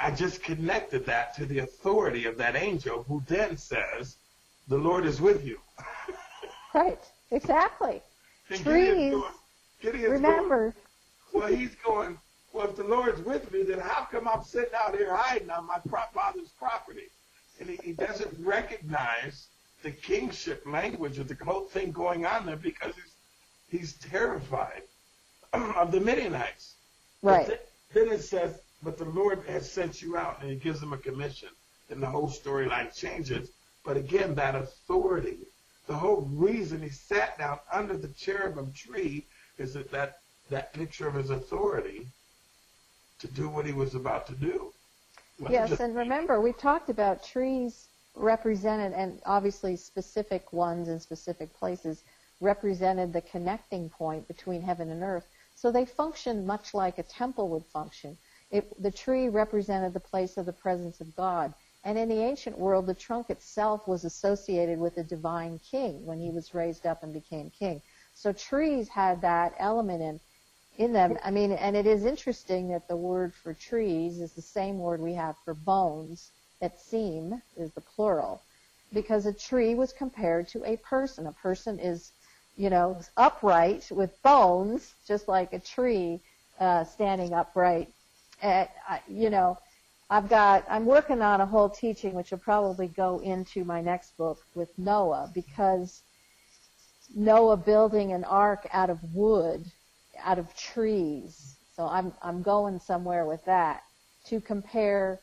I 0.00 0.10
just 0.10 0.42
connected 0.42 1.06
that 1.06 1.34
to 1.36 1.46
the 1.46 1.60
authority 1.60 2.26
of 2.26 2.36
that 2.38 2.56
angel 2.56 3.04
who 3.04 3.22
then 3.26 3.56
says, 3.56 4.16
the 4.68 4.76
Lord 4.76 5.06
is 5.06 5.20
with 5.20 5.44
you. 5.44 5.58
Right. 6.74 6.98
Exactly. 7.30 8.02
And 8.50 8.62
Trees, 8.62 8.84
Gideon's 8.84 9.14
going, 9.14 9.32
Gideon's 9.80 10.04
going, 10.04 10.22
Remember, 10.22 10.74
well, 11.32 11.48
he's 11.48 11.74
going, 11.76 12.18
well, 12.52 12.68
if 12.68 12.76
the 12.76 12.84
Lord's 12.84 13.22
with 13.22 13.50
me, 13.50 13.62
then 13.62 13.78
how 13.78 14.06
come 14.10 14.28
I'm 14.28 14.42
sitting 14.44 14.74
out 14.76 14.94
here 14.94 15.16
hiding 15.16 15.48
on 15.48 15.66
my 15.66 15.78
father's 16.12 16.50
property? 16.58 17.08
And 17.60 17.70
he, 17.70 17.78
he 17.82 17.92
doesn't 17.92 18.36
recognize 18.44 19.46
the 19.82 19.90
kingship 19.90 20.64
language 20.66 21.18
of 21.18 21.28
the 21.28 21.36
whole 21.42 21.64
thing 21.64 21.92
going 21.92 22.26
on 22.26 22.44
there 22.44 22.56
because 22.56 22.92
he's, 22.94 23.80
he's 23.80 23.92
terrified 23.94 24.82
of 25.52 25.92
the 25.92 26.00
Midianites. 26.00 26.74
Right. 27.22 27.46
then, 27.46 27.58
then 27.94 28.08
it 28.08 28.22
says, 28.22 28.60
but 28.82 28.98
the 28.98 29.04
Lord 29.04 29.42
has 29.48 29.70
sent 29.70 30.02
you 30.02 30.16
out, 30.16 30.40
and 30.40 30.50
he 30.50 30.56
gives 30.56 30.80
them 30.80 30.92
a 30.92 30.98
commission. 30.98 31.48
And 31.90 32.02
the 32.02 32.08
whole 32.08 32.28
storyline 32.28 32.94
changes. 32.94 33.50
But 33.84 33.96
again, 33.96 34.34
that 34.34 34.56
authority, 34.56 35.38
the 35.86 35.94
whole 35.94 36.22
reason 36.32 36.82
he 36.82 36.88
sat 36.88 37.38
down 37.38 37.60
under 37.72 37.96
the 37.96 38.08
terebinth 38.08 38.74
tree 38.74 39.26
is 39.58 39.74
that 39.74 39.90
that, 39.92 40.18
that 40.50 40.72
picture 40.72 41.06
of 41.06 41.14
his 41.14 41.30
authority 41.30 42.08
to 43.20 43.28
do 43.28 43.48
what 43.48 43.66
he 43.66 43.72
was 43.72 43.94
about 43.94 44.26
to 44.26 44.34
do. 44.34 44.72
Yes, 45.48 45.70
just- 45.70 45.80
and 45.80 45.94
remember, 45.94 46.40
we 46.40 46.52
talked 46.52 46.90
about 46.90 47.22
trees 47.22 47.86
represented, 48.14 48.92
and 48.94 49.20
obviously 49.26 49.76
specific 49.76 50.52
ones 50.52 50.88
in 50.88 50.98
specific 50.98 51.52
places 51.54 52.02
represented 52.40 53.12
the 53.12 53.20
connecting 53.20 53.88
point 53.88 54.26
between 54.26 54.62
heaven 54.62 54.90
and 54.90 55.02
earth. 55.02 55.26
So 55.54 55.70
they 55.70 55.84
functioned 55.86 56.46
much 56.46 56.74
like 56.74 56.98
a 56.98 57.02
temple 57.02 57.48
would 57.50 57.64
function. 57.66 58.16
It, 58.50 58.82
the 58.82 58.90
tree 58.90 59.28
represented 59.28 59.92
the 59.92 60.00
place 60.00 60.36
of 60.36 60.46
the 60.46 60.52
presence 60.52 61.00
of 61.00 61.16
God. 61.16 61.52
And 61.84 61.96
in 61.96 62.08
the 62.08 62.22
ancient 62.22 62.58
world, 62.58 62.86
the 62.86 62.94
trunk 62.94 63.30
itself 63.30 63.86
was 63.86 64.04
associated 64.04 64.78
with 64.78 64.96
the 64.96 65.04
divine 65.04 65.60
king 65.70 66.04
when 66.04 66.18
he 66.18 66.30
was 66.30 66.54
raised 66.54 66.86
up 66.86 67.02
and 67.02 67.12
became 67.12 67.50
king. 67.50 67.80
So 68.14 68.32
trees 68.32 68.88
had 68.88 69.20
that 69.20 69.54
element 69.58 70.02
in, 70.02 70.20
in 70.78 70.92
them. 70.92 71.18
I 71.24 71.30
mean, 71.30 71.52
and 71.52 71.76
it 71.76 71.86
is 71.86 72.04
interesting 72.04 72.68
that 72.70 72.88
the 72.88 72.96
word 72.96 73.34
for 73.34 73.54
trees 73.54 74.20
is 74.20 74.32
the 74.32 74.42
same 74.42 74.78
word 74.78 75.00
we 75.00 75.14
have 75.14 75.36
for 75.44 75.54
bones, 75.54 76.30
that 76.60 76.80
seem 76.80 77.40
is 77.56 77.70
the 77.72 77.82
plural, 77.82 78.42
because 78.92 79.26
a 79.26 79.32
tree 79.32 79.74
was 79.74 79.92
compared 79.92 80.48
to 80.48 80.64
a 80.64 80.76
person. 80.78 81.26
A 81.26 81.32
person 81.32 81.78
is, 81.78 82.12
you 82.56 82.70
know, 82.70 82.98
upright 83.16 83.88
with 83.90 84.20
bones, 84.22 84.94
just 85.06 85.28
like 85.28 85.52
a 85.52 85.58
tree 85.58 86.20
uh, 86.58 86.84
standing 86.84 87.34
upright. 87.34 87.92
You 88.42 89.30
know, 89.30 89.58
I've 90.08 90.28
got, 90.28 90.64
I'm 90.68 90.86
working 90.86 91.22
on 91.22 91.40
a 91.40 91.46
whole 91.46 91.68
teaching 91.68 92.14
which 92.14 92.30
will 92.30 92.38
probably 92.38 92.88
go 92.88 93.18
into 93.18 93.64
my 93.64 93.80
next 93.80 94.16
book 94.16 94.38
with 94.54 94.68
Noah 94.78 95.30
because 95.34 96.02
Noah 97.14 97.56
building 97.56 98.12
an 98.12 98.24
ark 98.24 98.68
out 98.72 98.90
of 98.90 99.02
wood, 99.14 99.64
out 100.22 100.38
of 100.38 100.54
trees. 100.54 101.56
So 101.74 101.86
I'm, 101.86 102.12
I'm 102.22 102.42
going 102.42 102.78
somewhere 102.78 103.26
with 103.26 103.44
that 103.46 103.82
to 104.26 104.40
compare 104.40 105.20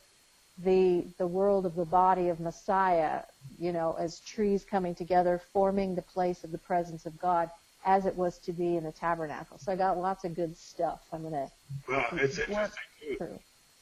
the, 0.63 1.05
the 1.17 1.27
world 1.27 1.65
of 1.65 1.75
the 1.75 1.85
body 1.85 2.29
of 2.29 2.39
Messiah, 2.39 3.21
you 3.57 3.71
know, 3.71 3.95
as 3.99 4.19
trees 4.19 4.63
coming 4.63 4.93
together, 4.95 5.41
forming 5.51 5.95
the 5.95 6.01
place 6.01 6.43
of 6.43 6.51
the 6.51 6.57
presence 6.57 7.05
of 7.05 7.17
God 7.19 7.49
as 7.85 8.05
it 8.05 8.15
was 8.15 8.37
to 8.39 8.53
be 8.53 8.77
in 8.77 8.83
the 8.83 8.91
tabernacle. 8.91 9.57
So 9.57 9.71
I 9.71 9.75
got 9.75 9.97
lots 9.97 10.23
of 10.23 10.35
good 10.35 10.57
stuff 10.57 11.01
I'm 11.11 11.21
going 11.21 11.33
to 11.33 11.51
well, 11.87 12.05
it's 12.13 12.39
interesting. 12.39 13.17
through. 13.17 13.39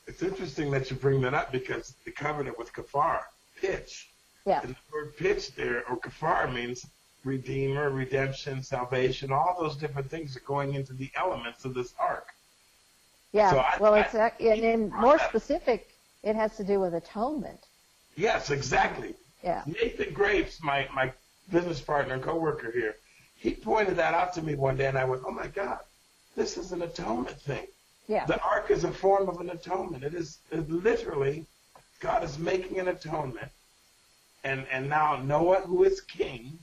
It's 0.08 0.24
interesting 0.24 0.72
that 0.72 0.90
you 0.90 0.96
bring 0.98 1.22
that 1.22 1.34
up 1.34 1.52
because 1.52 1.94
the 2.06 2.12
covenant 2.12 2.58
with 2.58 2.74
kafar, 2.74 3.20
pitch, 3.60 4.10
Yeah. 4.46 4.62
And 4.64 4.72
the 4.72 4.94
word 4.94 5.16
pitch 5.18 5.54
there, 5.56 5.88
or 5.88 5.98
kafar, 5.98 6.52
means 6.52 6.86
redeemer, 7.24 7.92
redemption, 7.92 8.64
salvation, 8.64 9.32
all 9.32 9.56
those 9.60 9.76
different 9.78 10.10
things 10.10 10.36
are 10.36 10.40
going 10.42 10.74
into 10.74 10.94
the 10.94 11.12
elements 11.16 11.64
of 11.66 11.76
this 11.76 11.94
ark. 12.00 12.26
Yeah. 13.32 13.52
So 13.52 13.60
I- 13.60 13.78
well, 13.80 13.94
I- 13.94 14.00
it's 14.02 14.16
ac- 14.16 14.50
and 14.50 14.62
in 14.62 14.90
more 14.90 15.20
specific, 15.20 15.90
it 16.24 16.36
has 16.36 16.58
to 16.58 16.64
do 16.64 16.80
with 16.80 16.96
atonement. 16.96 17.60
Yes, 18.16 18.50
exactly. 18.50 19.14
Yeah. 19.44 19.62
Nathan 19.68 20.14
Graves, 20.14 20.60
my, 20.64 20.88
my 20.94 21.14
business 21.52 21.80
partner 21.80 22.18
coworker 22.20 22.72
here, 22.72 22.96
he 23.42 23.56
pointed 23.56 23.96
that 23.98 24.14
out 24.14 24.34
to 24.36 24.42
me 24.44 24.54
one 24.54 24.78
day, 24.78 24.86
and 24.86 24.98
I 24.98 25.04
went, 25.04 25.24
"Oh 25.26 25.32
my 25.32 25.48
God, 25.48 25.80
this 26.36 26.58
is 26.58 26.72
an 26.74 26.84
atonement 26.84 27.42
thing. 27.42 27.66
Yeah. 28.08 28.26
The 28.28 28.40
ark 28.42 28.70
is 28.70 28.84
a 28.84 28.92
form 28.92 29.28
of 29.30 29.42
an 29.42 29.50
atonement. 29.50 30.04
It 30.04 30.14
is 30.14 30.38
it 30.52 30.70
literally 30.70 31.48
God 32.00 32.24
is 32.24 32.38
making 32.38 32.80
an 32.80 32.88
atonement, 32.90 33.52
and 34.44 34.68
and 34.72 34.88
now 34.88 35.18
Noah, 35.18 35.62
who 35.62 35.84
is 35.84 36.02
king, 36.02 36.60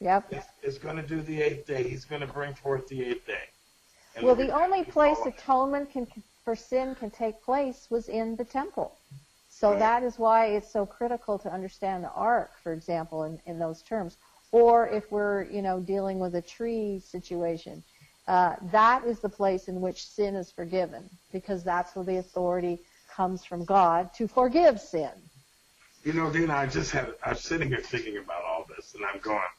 Yep. 0.00 0.32
is, 0.32 0.44
is 0.62 0.78
going 0.78 0.96
to 0.96 1.02
do 1.02 1.20
the 1.20 1.42
eighth 1.42 1.66
day. 1.66 1.82
He's 1.86 2.06
going 2.06 2.22
to 2.22 2.26
bring 2.26 2.54
forth 2.54 2.88
the 2.88 3.04
eighth 3.04 3.26
day. 3.26 3.46
And 4.14 4.24
Well, 4.24 4.34
the 4.34 4.52
only 4.52 4.84
place 4.84 5.18
atonement 5.26 5.90
can 5.90 6.06
for 6.44 6.56
sin 6.56 6.94
can 6.94 7.10
take 7.10 7.42
place 7.42 7.88
was 7.90 8.08
in 8.08 8.36
the 8.36 8.44
temple. 8.44 8.96
So 9.50 9.70
Right. 9.70 9.78
that 9.80 10.02
is 10.02 10.18
why 10.18 10.46
it's 10.46 10.70
so 10.70 10.86
critical 10.86 11.38
to 11.40 11.52
understand 11.52 12.04
the 12.04 12.10
ark, 12.12 12.52
for 12.62 12.72
example, 12.72 13.24
in, 13.24 13.40
in 13.46 13.58
those 13.58 13.82
terms. 13.82 14.16
Or 14.62 14.88
if 14.88 15.12
we're, 15.12 15.44
you 15.56 15.60
know, 15.60 15.80
dealing 15.80 16.18
with 16.18 16.34
a 16.34 16.40
tree 16.40 17.02
situation, 17.14 17.84
uh, 18.26 18.54
that 18.72 19.04
is 19.04 19.20
the 19.20 19.28
place 19.28 19.68
in 19.68 19.82
which 19.82 20.06
sin 20.06 20.34
is 20.34 20.50
forgiven, 20.50 21.10
because 21.30 21.62
that's 21.62 21.94
where 21.94 22.06
the 22.06 22.16
authority 22.16 22.78
comes 23.14 23.44
from 23.44 23.66
God 23.66 24.14
to 24.14 24.26
forgive 24.26 24.80
sin. 24.80 25.10
You 26.04 26.14
know, 26.14 26.32
Dinah, 26.32 26.54
I 26.54 26.66
just 26.68 26.90
had 26.90 27.12
I'm 27.22 27.36
sitting 27.36 27.68
here 27.68 27.82
thinking 27.82 28.16
about 28.16 28.42
all 28.48 28.64
this, 28.74 28.94
and 28.94 29.04
I'm 29.04 29.20
going, 29.20 29.52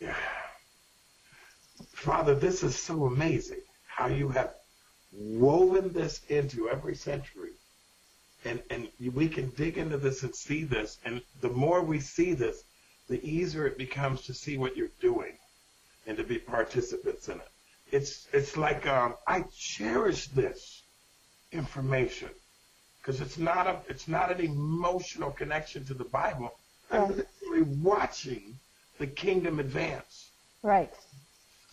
yeah. 0.00 0.16
Father, 1.92 2.34
this 2.34 2.64
is 2.64 2.74
so 2.74 3.04
amazing 3.06 3.62
how 3.86 4.08
you 4.08 4.30
have 4.30 4.50
woven 5.12 5.92
this 5.92 6.22
into 6.28 6.68
every 6.68 6.96
century. 6.96 7.52
And, 8.44 8.60
and 8.68 8.88
we 9.14 9.28
can 9.28 9.50
dig 9.50 9.78
into 9.78 9.96
this 9.96 10.24
and 10.24 10.34
see 10.34 10.64
this. 10.64 10.98
And 11.04 11.22
the 11.40 11.50
more 11.50 11.82
we 11.82 12.00
see 12.00 12.32
this, 12.34 12.64
the 13.08 13.24
easier 13.28 13.66
it 13.66 13.78
becomes 13.78 14.22
to 14.22 14.34
see 14.34 14.58
what 14.58 14.76
you're 14.76 14.88
doing 15.00 15.32
and 16.06 16.16
to 16.16 16.24
be 16.24 16.38
participants 16.38 17.28
in 17.28 17.36
it. 17.36 17.48
It's, 17.92 18.26
it's 18.32 18.56
like 18.56 18.86
um, 18.86 19.14
I 19.26 19.44
cherish 19.56 20.28
this 20.28 20.82
information 21.52 22.30
because 23.00 23.20
it's 23.20 23.38
not 23.38 23.66
a 23.68 23.76
it's 23.88 24.08
not 24.08 24.32
an 24.32 24.40
emotional 24.40 25.30
connection 25.30 25.84
to 25.86 25.94
the 25.94 26.04
Bible. 26.04 26.50
I'm 26.90 27.02
Right. 27.02 27.16
literally 27.16 27.62
watching 27.82 28.58
the 28.98 29.06
kingdom 29.06 29.60
advance 29.60 30.30
Right. 30.62 30.92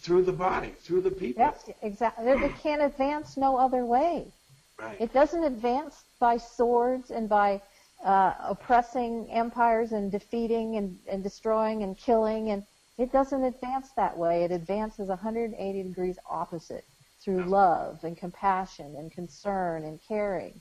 through 0.02 0.24
the 0.24 0.32
body, 0.34 0.76
through 0.82 1.02
the 1.02 1.12
people. 1.12 1.44
Yep. 1.44 1.78
Exactly. 1.82 2.28
It 2.28 2.56
can't 2.62 2.82
advance 2.82 3.38
no 3.38 3.58
other 3.58 3.84
way. 3.86 4.32
Right. 4.80 4.98
It 5.00 5.14
doesn't 5.14 5.44
advance 5.44 6.04
by 6.20 6.38
swords 6.38 7.10
and 7.12 7.28
by 7.30 7.62
uh, 8.04 8.34
oppressing 8.40 9.30
empires 9.32 9.92
and 9.92 10.12
defeating 10.12 10.76
and, 10.76 10.98
and 11.08 11.24
destroying 11.24 11.84
and 11.84 11.98
killing, 11.98 12.50
and 12.50 12.64
it 12.98 13.12
doesn't 13.12 13.44
advance 13.44 13.90
that 13.96 14.18
way. 14.18 14.44
It 14.44 14.52
advances 14.52 15.08
180 15.10 15.84
degrees 15.84 16.18
opposite 16.30 16.86
through 17.24 17.44
love 17.46 18.04
and 18.04 18.18
compassion 18.18 18.96
and 18.98 19.12
concern 19.12 19.86
and 19.86 20.00
caring. 20.08 20.60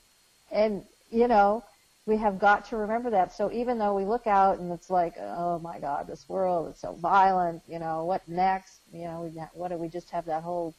And, 0.50 0.84
you 1.10 1.28
know, 1.28 1.64
we 2.06 2.16
have 2.16 2.38
got 2.38 2.64
to 2.66 2.76
remember 2.76 3.10
that. 3.10 3.32
So 3.32 3.50
even 3.52 3.78
though 3.78 3.94
we 3.94 4.04
look 4.04 4.26
out 4.26 4.58
and 4.58 4.72
it's 4.72 4.90
like, 4.90 5.14
oh 5.18 5.58
my 5.58 5.78
God, 5.78 6.06
this 6.06 6.28
world 6.28 6.72
is 6.72 6.80
so 6.80 6.94
violent, 6.94 7.62
you 7.68 7.78
know, 7.78 8.04
what 8.04 8.26
next? 8.28 8.80
You 8.92 9.04
know, 9.04 9.22
we, 9.22 9.30
what 9.54 9.68
do 9.68 9.76
we 9.76 9.88
just 9.88 10.10
have 10.10 10.24
that 10.26 10.42
whole 10.42 10.74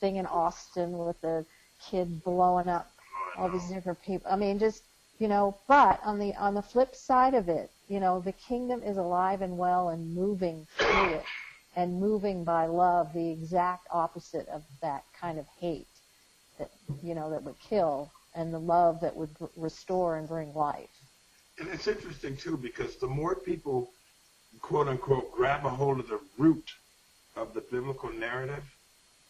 thing 0.00 0.16
in 0.16 0.26
Austin 0.26 0.96
with 0.96 1.20
the 1.20 1.44
kid 1.90 2.22
blowing 2.22 2.68
up 2.68 2.90
all 3.36 3.48
these 3.48 3.68
different 3.68 4.02
people. 4.02 4.30
I 4.30 4.36
mean, 4.36 4.58
just 4.58 4.82
you 5.18 5.28
know. 5.28 5.56
But 5.66 6.00
on 6.04 6.18
the 6.18 6.34
on 6.36 6.54
the 6.54 6.62
flip 6.62 6.94
side 6.94 7.34
of 7.34 7.48
it, 7.48 7.70
you 7.88 8.00
know, 8.00 8.20
the 8.20 8.32
kingdom 8.32 8.82
is 8.82 8.96
alive 8.96 9.42
and 9.42 9.58
well 9.58 9.88
and 9.90 10.14
moving 10.14 10.66
through 10.76 11.14
it, 11.14 11.24
and 11.76 12.00
moving 12.00 12.44
by 12.44 12.66
love, 12.66 13.12
the 13.12 13.30
exact 13.30 13.86
opposite 13.90 14.48
of 14.48 14.62
that 14.82 15.04
kind 15.18 15.38
of 15.38 15.46
hate 15.60 15.86
that 16.58 16.70
you 17.02 17.14
know 17.14 17.30
that 17.30 17.42
would 17.42 17.58
kill, 17.60 18.10
and 18.34 18.52
the 18.52 18.58
love 18.58 19.00
that 19.00 19.16
would 19.16 19.30
restore 19.56 20.16
and 20.16 20.28
bring 20.28 20.54
life. 20.54 20.90
And 21.58 21.68
it's 21.68 21.88
interesting 21.88 22.36
too 22.36 22.56
because 22.56 22.96
the 22.96 23.06
more 23.06 23.34
people, 23.34 23.90
quote 24.60 24.88
unquote, 24.88 25.32
grab 25.32 25.64
a 25.64 25.70
hold 25.70 26.00
of 26.00 26.08
the 26.08 26.20
root 26.36 26.72
of 27.36 27.54
the 27.54 27.60
biblical 27.60 28.12
narrative, 28.12 28.64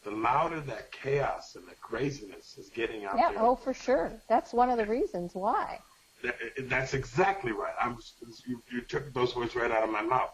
the 0.04 0.10
louder 0.10 0.60
that 0.60 0.92
chaos 0.92 1.56
and 1.56 1.66
the 1.66 1.74
craziness 1.80 2.56
is 2.58 2.68
getting 2.70 3.04
out 3.04 3.14
there. 3.14 3.22
Yeah. 3.22 3.32
there. 3.32 3.42
Oh, 3.42 3.56
for 3.56 3.74
sure. 3.74 4.12
That's 4.28 4.52
one 4.52 4.70
of 4.70 4.78
the 4.78 4.86
reasons 4.86 5.34
why. 5.34 5.80
Eh, 6.24 6.30
that's 6.62 6.94
exactly 6.94 7.52
right. 7.52 7.74
I'm, 7.80 7.98
you, 8.46 8.62
you 8.70 8.80
took 8.82 9.12
those 9.12 9.34
words 9.36 9.54
right 9.54 9.70
out 9.70 9.84
of 9.84 9.90
my 9.90 10.02
mouth. 10.02 10.30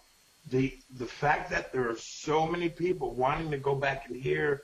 The 0.50 0.78
the 0.98 1.06
fact 1.06 1.50
that 1.50 1.72
there 1.72 1.88
are 1.88 1.96
so 1.96 2.46
many 2.46 2.68
people 2.68 3.14
wanting 3.14 3.50
to 3.50 3.56
go 3.56 3.74
back 3.74 4.08
and 4.08 4.16
hear 4.16 4.60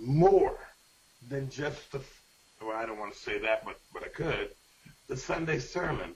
more 0.00 0.56
than 1.28 1.50
just 1.50 1.90
the 1.90 2.00
well, 2.62 2.76
I 2.76 2.86
don't 2.86 2.98
want 2.98 3.12
to 3.12 3.18
say 3.18 3.38
that, 3.40 3.64
but 3.64 3.76
but 3.92 4.04
I 4.04 4.08
could 4.08 4.50
the 5.08 5.16
Sunday 5.16 5.58
sermon 5.58 6.14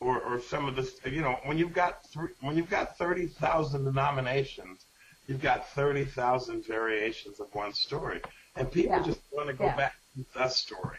or 0.00 0.20
or 0.20 0.40
some 0.40 0.66
of 0.66 0.76
the 0.76 1.10
You 1.10 1.22
know, 1.22 1.38
when 1.44 1.58
you've 1.58 1.72
got 1.74 2.08
three, 2.10 2.30
when 2.40 2.56
you've 2.56 2.70
got 2.70 2.96
thirty 2.96 3.26
thousand 3.26 3.84
denominations, 3.84 4.86
you've 5.28 5.40
got 5.42 5.68
thirty 5.70 6.04
thousand 6.04 6.66
variations 6.66 7.38
of 7.38 7.54
one 7.54 7.72
story, 7.74 8.20
and 8.56 8.72
people 8.72 8.96
Yeah. 8.96 9.04
just 9.04 9.20
want 9.30 9.46
to 9.48 9.54
go 9.54 9.66
Yeah. 9.66 9.76
back 9.76 9.94
to 10.16 10.26
the 10.34 10.48
story. 10.48 10.98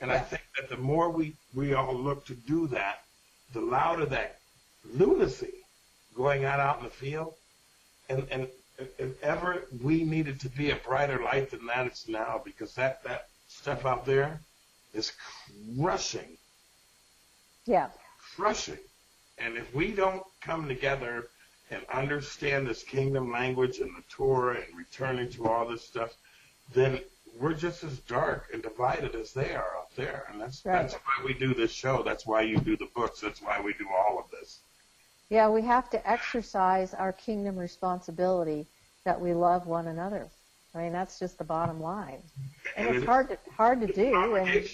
And 0.00 0.12
I 0.12 0.18
think 0.18 0.42
that 0.56 0.68
the 0.68 0.76
more 0.76 1.08
we, 1.10 1.34
we 1.54 1.72
all 1.74 1.94
look 1.94 2.26
to 2.26 2.34
do 2.34 2.68
that, 2.68 3.02
the 3.54 3.62
louder 3.62 4.04
that 4.06 4.40
lunacy 4.84 5.64
going 6.14 6.44
out 6.44 6.60
out 6.60 6.78
in 6.78 6.84
the 6.84 6.90
field. 6.90 7.34
And, 8.10 8.28
and 8.30 8.48
if 8.98 9.22
ever 9.22 9.66
we 9.82 10.04
needed 10.04 10.38
to 10.40 10.50
be 10.50 10.70
a 10.70 10.76
brighter 10.76 11.22
light 11.22 11.50
than 11.50 11.64
that, 11.66 11.86
it's 11.86 12.08
now 12.08 12.42
because 12.44 12.74
that, 12.74 13.02
that 13.04 13.28
stuff 13.48 13.86
out 13.86 14.04
there 14.04 14.38
is 14.92 15.12
crushing, 15.78 16.36
Yeah. 17.64 17.88
crushing. 18.36 18.78
And 19.38 19.56
if 19.56 19.74
we 19.74 19.92
don't 19.92 20.22
come 20.42 20.68
together 20.68 21.28
and 21.70 21.82
understand 21.92 22.66
this 22.66 22.82
kingdom 22.82 23.30
language 23.32 23.78
and 23.80 23.90
the 23.96 24.02
Torah 24.08 24.56
and 24.66 24.76
returning 24.76 25.28
to 25.30 25.48
all 25.48 25.66
this 25.66 25.82
stuff, 25.84 26.14
then 26.72 27.00
we're 27.40 27.54
just 27.54 27.84
as 27.84 27.98
dark 28.00 28.48
and 28.52 28.62
divided 28.62 29.14
as 29.14 29.32
they 29.32 29.54
are 29.54 29.76
out 29.76 29.94
there. 29.96 30.26
And 30.30 30.40
that's 30.40 30.64
Right. 30.64 30.72
that's 30.82 30.94
why 30.94 31.24
we 31.24 31.34
do 31.34 31.54
this 31.54 31.72
show. 31.72 32.02
That's 32.02 32.24
why 32.26 32.42
you 32.42 32.58
do 32.58 32.76
the 32.76 32.88
books. 32.94 33.20
That's 33.20 33.42
why 33.42 33.60
we 33.60 33.72
do 33.74 33.88
all 33.90 34.18
of 34.18 34.30
this. 34.30 34.60
Yeah, 35.28 35.48
we 35.48 35.62
have 35.62 35.90
to 35.90 36.08
exercise 36.10 36.94
our 36.94 37.12
kingdom 37.12 37.56
responsibility 37.56 38.66
that 39.04 39.20
we 39.20 39.34
love 39.34 39.66
one 39.66 39.88
another. 39.88 40.28
I 40.74 40.78
mean, 40.78 40.92
that's 40.92 41.18
just 41.18 41.38
the 41.38 41.44
bottom 41.44 41.80
line. 41.80 42.22
And 42.76 42.86
And 42.86 42.96
it's 42.96 43.02
it- 43.02 43.06
hard 43.06 43.28
to 43.30 43.38
hard 43.56 43.80
to 43.80 43.86
do. 43.88 44.36
And 44.36 44.68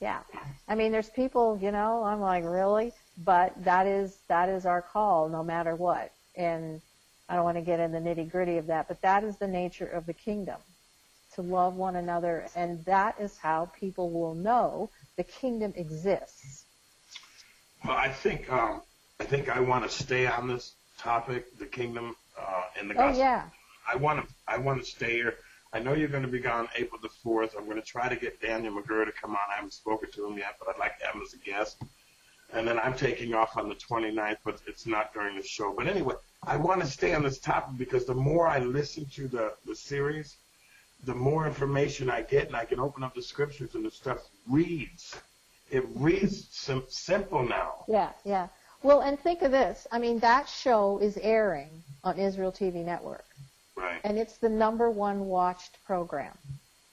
yeah, 0.00 0.20
I 0.68 0.74
mean, 0.74 0.92
there's 0.92 1.08
people, 1.10 1.58
you 1.60 1.70
know, 1.70 2.04
I'm 2.04 2.20
like, 2.20 2.44
really? 2.44 2.92
But 3.24 3.52
that 3.64 3.86
is 3.86 4.18
that 4.28 4.48
is 4.48 4.66
our 4.66 4.82
call, 4.82 5.28
no 5.28 5.42
matter 5.42 5.74
what. 5.74 6.12
And 6.36 6.80
I 7.28 7.36
don't 7.36 7.44
want 7.44 7.56
to 7.56 7.62
get 7.62 7.80
in 7.80 7.92
the 7.92 7.98
nitty 7.98 8.30
gritty 8.30 8.58
of 8.58 8.66
that, 8.66 8.88
but 8.88 9.00
that 9.02 9.24
is 9.24 9.36
the 9.36 9.46
nature 9.48 9.86
of 9.86 10.06
the 10.06 10.12
kingdom, 10.12 10.60
to 11.34 11.42
love 11.42 11.76
one 11.76 11.96
another, 11.96 12.46
and 12.54 12.84
that 12.84 13.16
is 13.20 13.38
how 13.38 13.70
people 13.78 14.10
will 14.10 14.34
know 14.34 14.90
the 15.16 15.24
kingdom 15.24 15.72
exists. 15.76 16.64
Well, 17.84 17.96
I 17.96 18.08
think 18.08 18.50
um, 18.52 18.82
I 19.20 19.24
think 19.24 19.48
I 19.48 19.60
want 19.60 19.84
to 19.84 19.90
stay 19.90 20.26
on 20.26 20.48
this 20.48 20.74
topic, 20.98 21.58
the 21.58 21.66
kingdom 21.66 22.16
uh, 22.38 22.62
and 22.78 22.90
the 22.90 23.00
Oh 23.00 23.16
yeah, 23.16 23.44
I 23.90 23.96
want 23.96 24.26
to 24.26 24.34
I 24.48 24.58
want 24.58 24.82
to 24.82 24.86
stay 24.90 25.12
here. 25.12 25.34
I 25.72 25.80
know 25.80 25.92
you're 25.92 26.08
going 26.08 26.22
to 26.22 26.28
be 26.28 26.40
gone 26.40 26.68
April 26.76 27.00
the 27.02 27.08
fourth. 27.08 27.54
I'm 27.58 27.64
going 27.64 27.80
to 27.80 27.86
try 27.86 28.08
to 28.08 28.16
get 28.16 28.40
Daniel 28.40 28.74
McGurr 28.74 29.06
to 29.06 29.12
come 29.12 29.32
on. 29.32 29.42
I 29.50 29.56
haven't 29.56 29.72
spoken 29.72 30.10
to 30.12 30.26
him 30.26 30.38
yet, 30.38 30.56
but 30.58 30.68
I'd 30.68 30.78
like 30.78 30.98
to 31.00 31.06
have 31.06 31.14
him 31.14 31.22
as 31.22 31.34
a 31.34 31.38
guest. 31.38 31.82
And 32.52 32.66
then 32.68 32.78
I'm 32.78 32.94
taking 32.94 33.34
off 33.34 33.56
on 33.56 33.68
the 33.68 33.74
29th, 33.74 34.36
but 34.44 34.60
it's 34.66 34.86
not 34.86 35.12
during 35.12 35.36
the 35.36 35.42
show. 35.42 35.72
But 35.76 35.86
anyway, 35.88 36.14
I 36.46 36.56
want 36.56 36.80
to 36.82 36.86
stay 36.86 37.14
on 37.14 37.22
this 37.22 37.38
topic 37.38 37.76
because 37.78 38.04
the 38.04 38.14
more 38.14 38.46
I 38.46 38.58
listen 38.60 39.06
to 39.14 39.26
the 39.28 39.54
the 39.66 39.74
series, 39.74 40.36
the 41.04 41.14
more 41.14 41.46
information 41.46 42.08
I 42.10 42.22
get, 42.22 42.46
and 42.46 42.56
I 42.56 42.64
can 42.64 42.78
open 42.78 43.02
up 43.02 43.14
the 43.14 43.22
scriptures 43.22 43.74
and 43.74 43.84
the 43.84 43.90
stuff 43.90 44.18
reads. 44.48 45.16
It 45.70 45.84
reads 45.94 46.46
sim- 46.50 46.84
simple 46.88 47.42
now. 47.42 47.84
yeah, 47.88 48.10
yeah. 48.24 48.48
Well, 48.82 49.00
and 49.00 49.18
think 49.18 49.40
of 49.42 49.50
this. 49.50 49.86
I 49.90 49.98
mean, 49.98 50.18
that 50.20 50.46
show 50.48 50.98
is 50.98 51.16
airing 51.22 51.70
on 52.04 52.18
Israel 52.18 52.52
TV 52.52 52.84
Network. 52.84 53.24
Right. 53.76 54.00
and 54.04 54.18
it's 54.18 54.36
the 54.36 54.48
number 54.48 54.88
one 54.88 55.26
watched 55.26 55.78
program. 55.84 56.38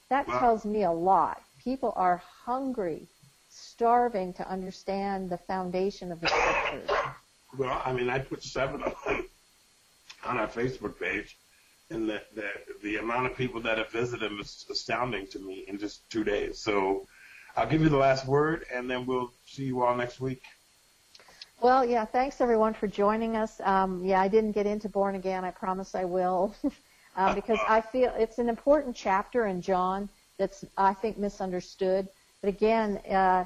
That 0.09 0.27
Wow. 0.27 0.39
tells 0.39 0.65
me 0.65 0.81
a 0.83 0.91
lot. 0.91 1.39
People 1.63 1.93
are 1.95 2.17
hungry, 2.45 3.07
starving 3.51 4.33
to 4.33 4.49
understand 4.49 5.29
the 5.29 5.37
foundation 5.37 6.11
of 6.11 6.21
the 6.21 6.27
scriptures. 6.27 6.89
Well, 7.57 7.81
I 7.83 7.91
mean, 7.91 8.09
I 8.09 8.19
put 8.19 8.43
seven 8.43 8.81
of 8.81 8.95
them 9.05 9.25
on 10.25 10.37
our 10.37 10.47
Facebook 10.47 10.99
page, 10.99 11.37
and 11.89 12.07
the, 12.07 12.21
the 12.33 12.49
the 12.81 12.97
amount 12.97 13.25
of 13.25 13.35
people 13.35 13.61
that 13.61 13.77
have 13.77 13.91
visited 13.91 14.21
them 14.21 14.39
is 14.39 14.65
astounding 14.69 15.27
to 15.27 15.39
me 15.39 15.65
in 15.67 15.77
just 15.77 16.09
two 16.09 16.23
days. 16.23 16.59
So, 16.59 17.07
I'll 17.57 17.67
give 17.67 17.81
you 17.81 17.89
the 17.89 17.97
last 17.97 18.25
word, 18.25 18.65
and 18.73 18.89
then 18.89 19.05
we'll 19.05 19.31
see 19.45 19.65
you 19.65 19.83
all 19.83 19.95
next 19.95 20.21
week. 20.21 20.41
Well, 21.59 21.85
yeah, 21.85 22.05
thanks 22.05 22.41
everyone 22.41 22.73
for 22.73 22.87
joining 22.87 23.35
us. 23.35 23.59
Um, 23.63 24.03
yeah, 24.03 24.21
I 24.21 24.29
didn't 24.29 24.53
get 24.53 24.65
into 24.65 24.89
born 24.89 25.15
again. 25.15 25.43
I 25.43 25.51
promise 25.51 25.93
I 25.93 26.05
will, 26.05 26.55
um, 27.17 27.35
because 27.35 27.59
I 27.67 27.81
feel 27.81 28.13
it's 28.17 28.39
an 28.39 28.47
important 28.47 28.95
chapter 28.95 29.45
in 29.47 29.61
John 29.61 30.09
that's 30.39 30.65
I 30.77 30.93
think 30.93 31.17
misunderstood. 31.17 32.07
But 32.41 32.49
again, 32.49 32.97
uh, 33.09 33.45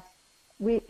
we 0.58 0.80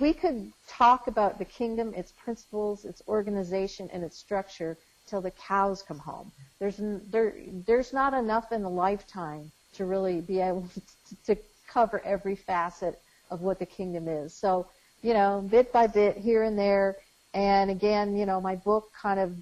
we 0.00 0.12
could 0.12 0.52
talk 0.68 1.06
about 1.06 1.38
the 1.38 1.44
kingdom, 1.44 1.94
its 1.94 2.12
principles, 2.12 2.84
its 2.84 3.00
organization, 3.06 3.88
and 3.92 4.02
its 4.02 4.18
structure 4.18 4.76
till 5.06 5.20
the 5.20 5.30
cows 5.30 5.82
come 5.82 5.98
home. 5.98 6.32
There's 6.58 6.76
there 7.10 7.34
there's 7.66 7.92
not 7.92 8.12
enough 8.12 8.50
in 8.52 8.62
the 8.62 8.70
lifetime 8.70 9.52
to 9.74 9.84
really 9.84 10.20
be 10.20 10.40
able 10.40 10.68
to, 11.26 11.34
to 11.34 11.40
cover 11.68 12.00
every 12.04 12.34
facet 12.34 13.00
of 13.30 13.42
what 13.42 13.58
the 13.58 13.66
kingdom 13.66 14.08
is. 14.08 14.34
So 14.34 14.66
you 15.02 15.14
know, 15.14 15.46
bit 15.48 15.72
by 15.72 15.86
bit 15.86 16.16
here 16.16 16.42
and 16.42 16.58
there. 16.58 16.96
And 17.34 17.70
again, 17.70 18.16
you 18.16 18.26
know, 18.26 18.40
my 18.40 18.56
book 18.56 18.90
kind 19.00 19.20
of 19.20 19.36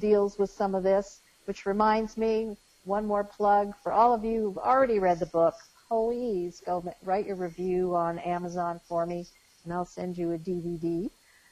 deals 0.00 0.38
with 0.38 0.50
some 0.50 0.74
of 0.74 0.82
this, 0.82 1.20
which 1.44 1.66
reminds 1.66 2.16
me, 2.16 2.56
one 2.84 3.06
more 3.06 3.22
plug 3.22 3.74
for 3.82 3.92
all 3.92 4.12
of 4.12 4.24
you 4.24 4.40
who've 4.40 4.58
already 4.58 4.98
read 4.98 5.20
the 5.20 5.26
book. 5.26 5.54
Please 5.92 6.62
go 6.64 6.82
write 7.02 7.26
your 7.26 7.36
review 7.36 7.94
on 7.94 8.18
Amazon 8.20 8.80
for 8.88 9.04
me, 9.04 9.26
and 9.62 9.74
I'll 9.74 9.84
send 9.84 10.16
you 10.16 10.32
a 10.32 10.38
DVD 10.38 11.10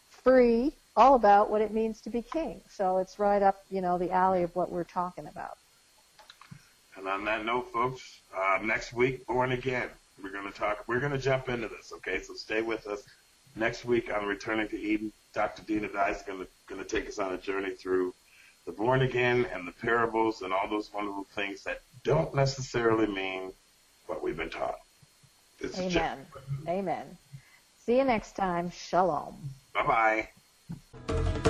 free, 0.08 0.72
all 0.96 1.14
about 1.14 1.50
what 1.50 1.60
it 1.60 1.74
means 1.74 2.00
to 2.00 2.10
be 2.10 2.22
king. 2.22 2.62
So 2.70 2.96
it's 2.96 3.18
right 3.18 3.42
up, 3.42 3.62
you 3.68 3.82
know, 3.82 3.98
the 3.98 4.10
alley 4.10 4.42
of 4.42 4.56
what 4.56 4.72
we're 4.72 4.84
talking 4.84 5.26
about. 5.26 5.58
And 6.96 7.06
on 7.06 7.26
that 7.26 7.44
note, 7.44 7.70
folks, 7.70 8.20
uh, 8.34 8.60
next 8.62 8.94
week, 8.94 9.26
Born 9.26 9.52
Again. 9.52 9.90
We're 10.22 10.32
going 10.32 10.50
to 10.50 10.58
talk, 10.58 10.84
we're 10.86 11.00
going 11.00 11.12
to 11.12 11.18
jump 11.18 11.50
into 11.50 11.68
this, 11.68 11.92
okay? 11.96 12.22
So 12.22 12.32
stay 12.32 12.62
with 12.62 12.86
us. 12.86 13.02
Next 13.56 13.84
week 13.84 14.10
on 14.10 14.24
Returning 14.24 14.68
to 14.68 14.80
Eden, 14.80 15.12
Dr. 15.34 15.62
Dinah 15.64 15.92
Dye 15.92 16.12
is 16.12 16.22
going 16.22 16.46
to 16.78 16.84
take 16.84 17.06
us 17.08 17.18
on 17.18 17.34
a 17.34 17.38
journey 17.38 17.74
through 17.74 18.14
the 18.64 18.72
born 18.72 19.02
again 19.02 19.46
and 19.52 19.68
the 19.68 19.72
parables 19.72 20.40
and 20.40 20.54
all 20.54 20.66
those 20.66 20.90
wonderful 20.94 21.26
things 21.34 21.62
that 21.64 21.82
don't 22.04 22.34
necessarily 22.34 23.06
mean 23.06 23.52
what 24.10 24.22
we've 24.22 24.36
been 24.36 24.50
taught. 24.50 24.74
This 25.60 25.78
Amen. 25.78 26.26
Amen. 26.68 27.16
See 27.86 27.96
you 27.96 28.04
next 28.04 28.36
time. 28.36 28.70
Shalom. 28.70 29.36
Bye 29.72 30.28
bye. 31.08 31.40